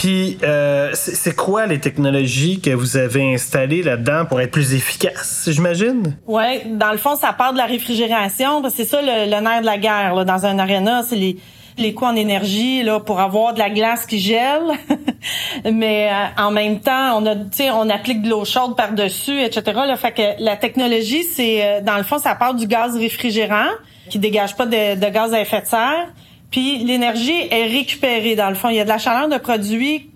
Puis, 0.05 0.37
euh, 0.43 0.91
c'est 0.93 1.35
quoi 1.35 1.65
les 1.65 1.79
technologies 1.79 2.61
que 2.61 2.69
vous 2.69 2.95
avez 2.95 3.33
installées 3.33 3.81
là-dedans 3.81 4.25
pour 4.25 4.39
être 4.39 4.51
plus 4.51 4.75
efficace, 4.75 5.49
j'imagine? 5.51 6.15
Ouais, 6.27 6.61
dans 6.69 6.91
le 6.91 6.99
fond, 6.99 7.15
ça 7.15 7.33
part 7.33 7.53
de 7.53 7.57
la 7.57 7.65
réfrigération, 7.65 8.61
c'est 8.69 8.85
ça 8.85 9.01
le, 9.01 9.25
nerf 9.41 9.61
de 9.61 9.65
la 9.65 9.79
guerre 9.79 10.13
là, 10.13 10.23
dans 10.23 10.45
un 10.45 10.59
aréna, 10.59 11.01
c'est 11.01 11.15
les 11.15 11.37
les 11.79 11.95
coûts 11.95 12.05
en 12.05 12.15
énergie 12.15 12.83
là 12.83 12.99
pour 12.99 13.19
avoir 13.19 13.55
de 13.55 13.59
la 13.59 13.71
glace 13.71 14.05
qui 14.05 14.19
gèle, 14.19 14.73
mais 15.73 16.11
euh, 16.11 16.43
en 16.43 16.51
même 16.51 16.81
temps, 16.81 17.19
on 17.19 17.25
a, 17.25 17.35
on 17.73 17.89
applique 17.89 18.21
de 18.21 18.29
l'eau 18.29 18.45
chaude 18.45 18.77
par 18.77 18.93
dessus, 18.93 19.41
etc. 19.41 19.63
Là, 19.87 19.97
fait 19.97 20.11
que 20.11 20.43
la 20.43 20.55
technologie, 20.55 21.23
c'est 21.23 21.65
euh, 21.65 21.81
dans 21.81 21.97
le 21.97 22.03
fond, 22.03 22.19
ça 22.19 22.35
part 22.35 22.53
du 22.53 22.67
gaz 22.67 22.95
réfrigérant 22.95 23.69
qui 24.11 24.19
dégage 24.19 24.55
pas 24.55 24.67
de, 24.67 24.99
de 24.99 25.09
gaz 25.09 25.33
à 25.33 25.41
effet 25.41 25.61
de 25.61 25.65
serre, 25.65 26.13
puis 26.55 26.77
l'énergie 26.85 27.47
est 27.51 27.67
récupérée. 27.67 28.37
Dans 28.37 28.47
le 28.47 28.55
fond, 28.55 28.69
il 28.69 28.77
y 28.77 28.79
a 28.79 28.85
de 28.85 28.89
la 28.89 28.97
chaleur 28.97 29.27
de 29.27 29.37
produits 29.37 30.09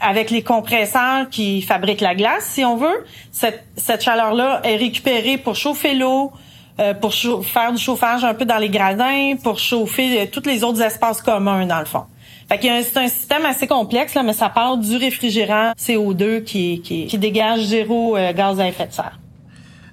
avec 0.00 0.30
les 0.30 0.42
compresseurs 0.42 1.28
qui 1.30 1.60
fabriquent 1.60 2.00
la 2.00 2.14
glace, 2.14 2.46
si 2.46 2.64
on 2.64 2.78
veut, 2.78 3.04
cette, 3.30 3.62
cette 3.76 4.02
chaleur-là 4.02 4.62
est 4.64 4.76
récupérée 4.76 5.36
pour 5.36 5.54
chauffer 5.54 5.92
l'eau, 5.92 6.32
euh, 6.80 6.94
pour 6.94 7.12
faire 7.12 7.72
du 7.72 7.78
chauffage 7.78 8.24
un 8.24 8.32
peu 8.32 8.46
dans 8.46 8.56
les 8.56 8.70
gradins, 8.70 9.34
pour 9.44 9.58
chauffer 9.58 10.22
euh, 10.22 10.24
tous 10.32 10.46
les 10.46 10.64
autres 10.64 10.80
espaces 10.80 11.20
communs, 11.20 11.66
dans 11.66 11.80
le 11.80 11.84
fond. 11.84 12.04
Fait 12.48 12.58
qu'il 12.58 12.70
y 12.70 12.72
a 12.72 12.76
un, 12.76 12.82
c'est 12.82 12.96
un 12.96 13.08
système 13.08 13.44
assez 13.44 13.66
complexe, 13.66 14.14
là, 14.14 14.22
mais 14.22 14.32
ça 14.32 14.48
part 14.48 14.78
du 14.78 14.96
réfrigérant 14.96 15.72
CO2 15.78 16.42
qui, 16.42 16.80
qui, 16.80 17.06
qui 17.06 17.18
dégage 17.18 17.64
zéro 17.64 18.16
euh, 18.16 18.32
gaz 18.32 18.58
à 18.60 18.66
effet 18.66 18.86
de 18.86 18.92
serre. 18.92 19.18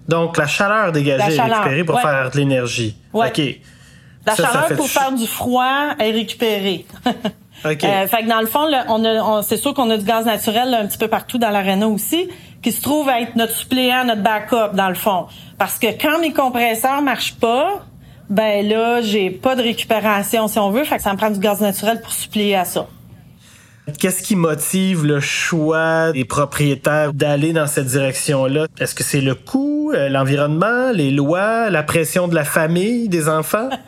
Donc, 0.08 0.38
la 0.38 0.48
chaleur 0.48 0.94
dégagée 0.94 1.36
La 1.36 1.48
est 1.48 1.52
récupérée 1.52 1.84
pour 1.84 1.96
ouais. 1.96 2.02
faire 2.02 2.32
de 2.32 2.38
l'énergie. 2.38 2.96
Ouais. 3.14 3.28
OK. 3.28 3.42
La 4.26 4.36
Ça, 4.36 4.46
chaleur 4.48 4.68
pour 4.76 4.86
du- 4.86 4.92
faire 4.92 5.12
du 5.12 5.28
froid 5.28 5.96
est 6.00 6.12
récupérée. 6.12 6.86
OK. 7.66 7.84
Euh, 7.84 8.08
fait 8.08 8.24
que 8.24 8.28
dans 8.30 8.42
le 8.42 8.46
fond, 8.48 8.66
là, 8.68 8.86
on 8.90 9.04
a, 9.06 9.22
on- 9.24 9.42
c'est 9.42 9.58
sûr 9.58 9.74
qu'on 9.74 9.90
a 9.90 9.98
du 9.98 10.06
gaz 10.06 10.26
naturel 10.26 10.70
là, 10.70 10.80
un 10.80 10.86
petit 10.88 10.98
peu 10.98 11.08
partout 11.08 11.38
dans 11.38 11.50
l'aréna 11.50 11.88
aussi, 11.88 12.30
qui 12.62 12.72
se 12.72 12.82
trouve 12.82 13.08
à 13.10 13.22
être 13.22 13.36
notre 13.36 13.54
suppléant, 13.54 14.06
notre 14.06 14.22
backup 14.22 14.76
dans 14.76 14.90
le 14.90 14.96
fond. 14.96 15.28
Parce 15.58 15.78
que 15.80 15.88
quand 15.88 16.20
mes 16.20 16.34
compresseurs 16.34 17.02
marchent 17.02 17.36
pas, 17.36 17.84
ben 18.30 18.68
là, 18.68 19.02
j'ai 19.02 19.30
pas 19.30 19.56
de 19.56 19.62
récupération 19.62 20.48
si 20.48 20.58
on 20.60 20.72
veut, 20.72 20.84
fait 20.86 20.98
que 20.98 21.04
ça 21.04 21.12
me 21.14 21.18
prend 21.18 21.30
du 21.30 21.40
gaz 21.40 21.62
naturel 21.62 22.02
pour 22.02 22.12
suppléer 22.14 22.56
à 22.56 22.66
ça. 22.66 22.88
Qu'est-ce 24.00 24.24
qui 24.24 24.38
motive 24.38 25.06
le 25.06 25.20
choix 25.20 26.14
des 26.14 26.24
propriétaires 26.24 27.12
d'aller 27.12 27.52
dans 27.52 27.68
cette 27.68 27.88
direction-là? 27.88 28.68
Est-ce 28.80 28.96
que 28.96 29.04
c'est 29.04 29.20
le 29.20 29.36
coût, 29.36 29.92
euh, 29.92 30.08
l'environnement, 30.08 30.92
les 30.94 31.12
lois, 31.12 31.70
la 31.70 31.84
pression 31.84 32.30
de 32.30 32.36
la 32.36 32.46
famille, 32.46 33.10
des 33.10 33.28
enfants? 33.28 33.70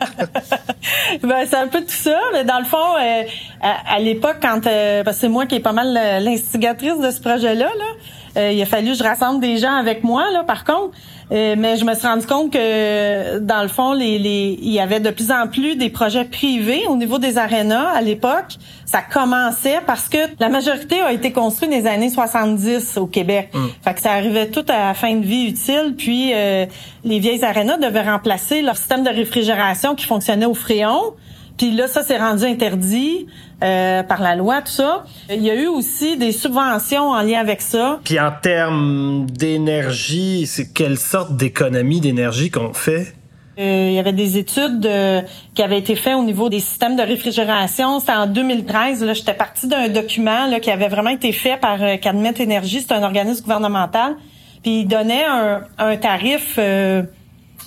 Ben, 1.22 1.44
c'est 1.48 1.56
un 1.56 1.66
peu 1.66 1.80
tout 1.80 1.88
ça, 1.88 2.18
mais 2.32 2.44
dans 2.44 2.58
le 2.58 2.64
fond, 2.64 2.76
euh, 2.76 3.22
à, 3.62 3.98
l'époque, 3.98 4.36
quand 4.40 4.66
euh, 4.66 5.02
parce 5.02 5.16
que 5.16 5.20
c'est 5.22 5.28
moi 5.28 5.46
qui 5.46 5.56
est 5.56 5.60
pas 5.60 5.72
mal 5.72 5.92
l'instigatrice 6.22 7.00
de 7.00 7.10
ce 7.10 7.20
projet-là, 7.20 7.66
là, 7.66 8.50
il 8.52 8.60
a 8.62 8.66
fallu 8.66 8.92
que 8.92 8.98
je 8.98 9.02
rassemble 9.02 9.40
des 9.40 9.56
gens 9.56 9.74
avec 9.74 10.04
moi, 10.04 10.24
là, 10.32 10.44
par 10.44 10.64
contre. 10.64 10.96
Mais 11.30 11.76
je 11.76 11.84
me 11.84 11.94
suis 11.94 12.06
rendu 12.06 12.26
compte 12.26 12.52
que 12.52 13.38
dans 13.38 13.62
le 13.62 13.68
fond, 13.68 13.94
il 13.98 14.70
y 14.70 14.78
avait 14.78 15.00
de 15.00 15.10
plus 15.10 15.32
en 15.32 15.48
plus 15.48 15.76
des 15.76 15.90
projets 15.90 16.24
privés 16.24 16.82
au 16.88 16.96
niveau 16.96 17.18
des 17.18 17.38
arénas 17.38 17.88
à 17.94 18.02
l'époque. 18.02 18.58
Ça 18.96 19.02
commençait 19.02 19.80
parce 19.86 20.08
que 20.08 20.16
la 20.40 20.48
majorité 20.48 21.02
a 21.02 21.12
été 21.12 21.30
construite 21.30 21.70
dans 21.70 21.76
les 21.76 21.86
années 21.86 22.08
70 22.08 22.96
au 22.96 23.06
Québec. 23.06 23.50
Fait 23.84 23.92
que 23.92 24.00
ça 24.00 24.12
arrivait 24.12 24.46
tout 24.46 24.64
à 24.68 24.86
la 24.86 24.94
fin 24.94 25.14
de 25.14 25.22
vie 25.22 25.48
utile. 25.48 25.94
Puis 25.98 26.32
euh, 26.32 26.64
les 27.04 27.18
vieilles 27.18 27.44
arénas 27.44 27.76
devaient 27.76 28.08
remplacer 28.08 28.62
leur 28.62 28.78
système 28.78 29.04
de 29.04 29.10
réfrigération 29.10 29.94
qui 29.94 30.06
fonctionnait 30.06 30.46
au 30.46 30.54
fréon. 30.54 31.12
Puis 31.58 31.72
là, 31.72 31.88
ça 31.88 32.02
s'est 32.02 32.16
rendu 32.16 32.44
interdit 32.44 33.26
euh, 33.62 34.02
par 34.02 34.22
la 34.22 34.34
loi, 34.34 34.62
tout 34.62 34.72
ça. 34.72 35.04
Il 35.28 35.42
y 35.42 35.50
a 35.50 35.54
eu 35.56 35.66
aussi 35.66 36.16
des 36.16 36.32
subventions 36.32 37.10
en 37.10 37.20
lien 37.20 37.38
avec 37.38 37.60
ça. 37.60 38.00
Puis 38.02 38.18
en 38.18 38.32
termes 38.32 39.26
d'énergie, 39.30 40.46
c'est 40.46 40.72
quelle 40.72 40.96
sorte 40.96 41.36
d'économie 41.36 42.00
d'énergie 42.00 42.50
qu'on 42.50 42.72
fait? 42.72 43.12
Euh, 43.58 43.86
il 43.88 43.94
y 43.94 43.98
avait 43.98 44.12
des 44.12 44.36
études 44.36 44.84
euh, 44.84 45.22
qui 45.54 45.62
avaient 45.62 45.78
été 45.78 45.96
faites 45.96 46.14
au 46.14 46.22
niveau 46.22 46.48
des 46.48 46.60
systèmes 46.60 46.96
de 46.96 47.02
réfrigération. 47.02 48.00
C'était 48.00 48.12
en 48.12 48.26
2013. 48.26 49.02
Là, 49.02 49.14
j'étais 49.14 49.34
partie 49.34 49.66
d'un 49.66 49.88
document 49.88 50.46
là, 50.46 50.60
qui 50.60 50.70
avait 50.70 50.88
vraiment 50.88 51.10
été 51.10 51.32
fait 51.32 51.56
par 51.56 51.82
euh, 51.82 51.96
Cadmet 51.96 52.34
Énergie. 52.38 52.80
C'est 52.80 52.92
un 52.92 53.02
organisme 53.02 53.42
gouvernemental. 53.42 54.16
Puis 54.62 54.80
il 54.80 54.86
donnait 54.86 55.24
un, 55.24 55.62
un 55.78 55.96
tarif 55.96 56.56
euh, 56.58 57.02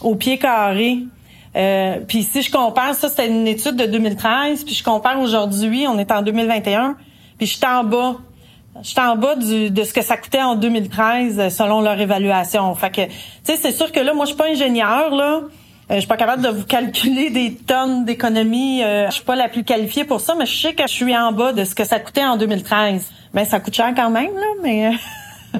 au 0.02 0.16
pied 0.16 0.38
carré. 0.38 1.00
Euh, 1.56 2.00
puis 2.08 2.24
si 2.24 2.42
je 2.42 2.52
compare, 2.52 2.94
ça 2.94 3.10
c'était 3.10 3.28
une 3.28 3.48
étude 3.48 3.76
de 3.76 3.86
2013, 3.86 4.64
puis 4.64 4.76
je 4.76 4.84
compare 4.84 5.20
aujourd'hui, 5.20 5.88
on 5.88 5.98
est 5.98 6.12
en 6.12 6.22
2021, 6.22 6.96
puis 7.38 7.48
je 7.48 7.58
suis 7.58 7.66
en 7.66 7.84
bas. 7.84 8.18
Je 8.82 8.90
suis 8.90 9.00
en 9.00 9.16
bas 9.18 9.36
du, 9.36 9.72
de 9.72 9.84
ce 9.84 9.94
que 9.94 10.02
ça 10.02 10.16
coûtait 10.16 10.42
en 10.42 10.56
2013 10.56 11.40
euh, 11.40 11.50
selon 11.50 11.82
leur 11.82 12.00
évaluation. 12.00 12.74
Fait 12.76 12.92
que, 12.92 13.06
tu 13.06 13.12
sais, 13.44 13.58
c'est 13.58 13.72
sûr 13.72 13.92
que 13.92 14.00
là, 14.00 14.14
moi, 14.14 14.26
je 14.26 14.30
suis 14.30 14.38
pas 14.38 14.48
ingénieur, 14.48 15.14
là. 15.14 15.42
Euh, 15.92 15.96
je 15.96 16.00
suis 16.02 16.08
pas 16.08 16.18
capable 16.18 16.44
de 16.44 16.50
vous 16.50 16.66
calculer 16.66 17.32
des 17.32 17.56
tonnes 17.56 18.06
d'économies. 18.06 18.84
Euh, 18.84 19.08
je 19.08 19.16
suis 19.16 19.24
pas 19.24 19.36
la 19.36 19.50
plus 19.50 19.64
qualifiée 19.64 20.04
pour 20.04 20.22
ça, 20.22 20.36
mais 20.38 20.46
je 20.46 20.56
sais 20.56 20.74
que 20.74 20.84
je 20.84 20.94
suis 20.94 21.18
en 21.18 21.32
bas 21.32 21.52
de 21.52 21.64
ce 21.64 21.74
que 21.74 21.84
ça 21.84 22.00
coûtait 22.00 22.24
en 22.24 22.38
2013. 22.38 23.04
Mais 23.34 23.46
ça 23.46 23.60
coûte 23.60 23.74
cher 23.76 23.92
quand 23.96 24.10
même, 24.12 24.34
là, 24.36 24.48
mais... 24.64 24.88
euh, 24.88 25.60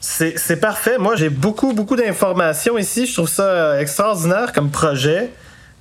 C'est 0.00 0.60
parfait. 0.60 0.98
Moi, 0.98 1.16
j'ai 1.16 1.30
beaucoup, 1.30 1.72
beaucoup 1.72 1.96
d'informations 1.96 2.76
ici. 2.76 3.06
Je 3.06 3.14
trouve 3.14 3.28
ça 3.28 3.80
extraordinaire 3.80 4.52
comme 4.52 4.70
projet. 4.70 5.30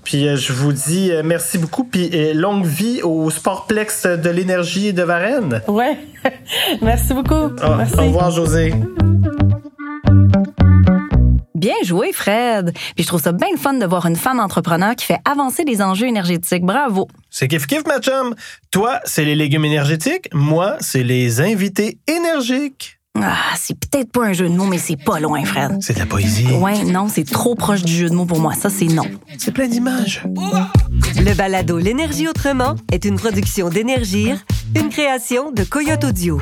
Puis 0.05 0.37
je 0.37 0.53
vous 0.53 0.71
dis 0.71 1.11
merci 1.25 1.57
beaucoup. 1.57 1.83
Puis 1.83 2.33
longue 2.33 2.65
vie 2.65 3.01
au 3.03 3.29
Sportplex 3.29 4.05
de 4.05 4.29
l'énergie 4.29 4.93
de 4.93 5.03
Varennes. 5.03 5.61
ouais. 5.67 5.97
Merci 6.81 7.13
beaucoup. 7.13 7.51
Ah, 7.61 7.75
Merci. 7.77 7.99
Au 7.99 8.03
revoir, 8.03 8.31
José. 8.31 8.73
Bien 11.63 11.81
joué, 11.81 12.11
Fred. 12.11 12.73
Puis 12.73 13.03
je 13.03 13.07
trouve 13.07 13.21
ça 13.21 13.31
bien 13.31 13.47
le 13.49 13.57
fun 13.57 13.75
de 13.75 13.85
voir 13.85 14.05
une 14.05 14.17
femme 14.17 14.41
entrepreneur 14.41 14.97
qui 14.97 15.05
fait 15.05 15.19
avancer 15.23 15.63
les 15.63 15.81
enjeux 15.81 16.07
énergétiques. 16.07 16.65
Bravo. 16.65 17.07
C'est 17.29 17.47
kiff 17.47 17.67
kiff, 17.67 17.85
ma 17.87 18.01
chum. 18.01 18.35
Toi, 18.69 18.99
c'est 19.05 19.23
les 19.23 19.33
légumes 19.33 19.63
énergétiques. 19.63 20.27
Moi, 20.33 20.75
c'est 20.81 21.03
les 21.03 21.39
invités 21.39 21.99
énergiques. 22.05 22.99
Ah, 23.21 23.53
c'est 23.57 23.77
peut-être 23.77 24.11
pas 24.11 24.25
un 24.25 24.33
jeu 24.33 24.49
de 24.49 24.55
mots, 24.55 24.65
mais 24.65 24.79
c'est 24.79 24.97
pas 24.97 25.19
loin, 25.19 25.45
Fred. 25.45 25.77
C'est 25.81 25.93
de 25.93 25.99
la 25.99 26.07
poésie. 26.07 26.47
Ouais, 26.53 26.83
non, 26.83 27.07
c'est 27.07 27.23
trop 27.23 27.53
proche 27.53 27.83
du 27.83 27.93
jeu 27.93 28.09
de 28.09 28.15
mots 28.15 28.25
pour 28.25 28.39
moi. 28.39 28.53
Ça, 28.53 28.71
c'est 28.71 28.87
non. 28.87 29.03
C'est 29.37 29.51
plein 29.51 29.67
d'images. 29.67 30.23
Le 31.17 31.33
balado 31.35 31.77
L'énergie 31.77 32.27
autrement 32.27 32.75
est 32.91 33.05
une 33.05 33.17
production 33.17 33.69
d'Énergir, 33.69 34.43
une 34.75 34.89
création 34.89 35.51
de 35.51 35.63
Coyote 35.63 36.03
Audio. 36.03 36.41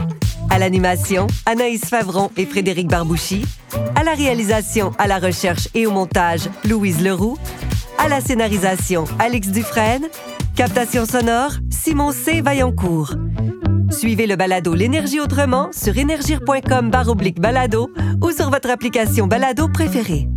À 0.49 0.59
l'animation, 0.59 1.27
Anaïs 1.45 1.81
Favron 1.83 2.31
et 2.37 2.45
Frédéric 2.45 2.87
Barbouchi. 2.87 3.45
À 3.95 4.03
la 4.03 4.13
réalisation, 4.13 4.91
à 4.97 5.07
la 5.07 5.19
recherche 5.19 5.67
et 5.73 5.85
au 5.85 5.91
montage, 5.91 6.49
Louise 6.63 7.03
Leroux. 7.03 7.37
À 7.97 8.07
la 8.07 8.21
scénarisation, 8.21 9.03
Alex 9.19 9.49
Dufresne. 9.49 10.07
Captation 10.55 11.05
sonore, 11.05 11.51
Simon 11.69 12.13
C. 12.13 12.41
Vaillancourt. 12.41 13.13
Suivez 13.91 14.25
le 14.25 14.35
balado 14.35 14.73
L'énergie 14.73 15.19
autrement 15.19 15.69
sur 15.73 15.97
énergir.com 15.97 16.91
balado 17.39 17.89
ou 18.21 18.31
sur 18.31 18.49
votre 18.49 18.69
application 18.69 19.27
balado 19.27 19.67
préférée. 19.67 20.27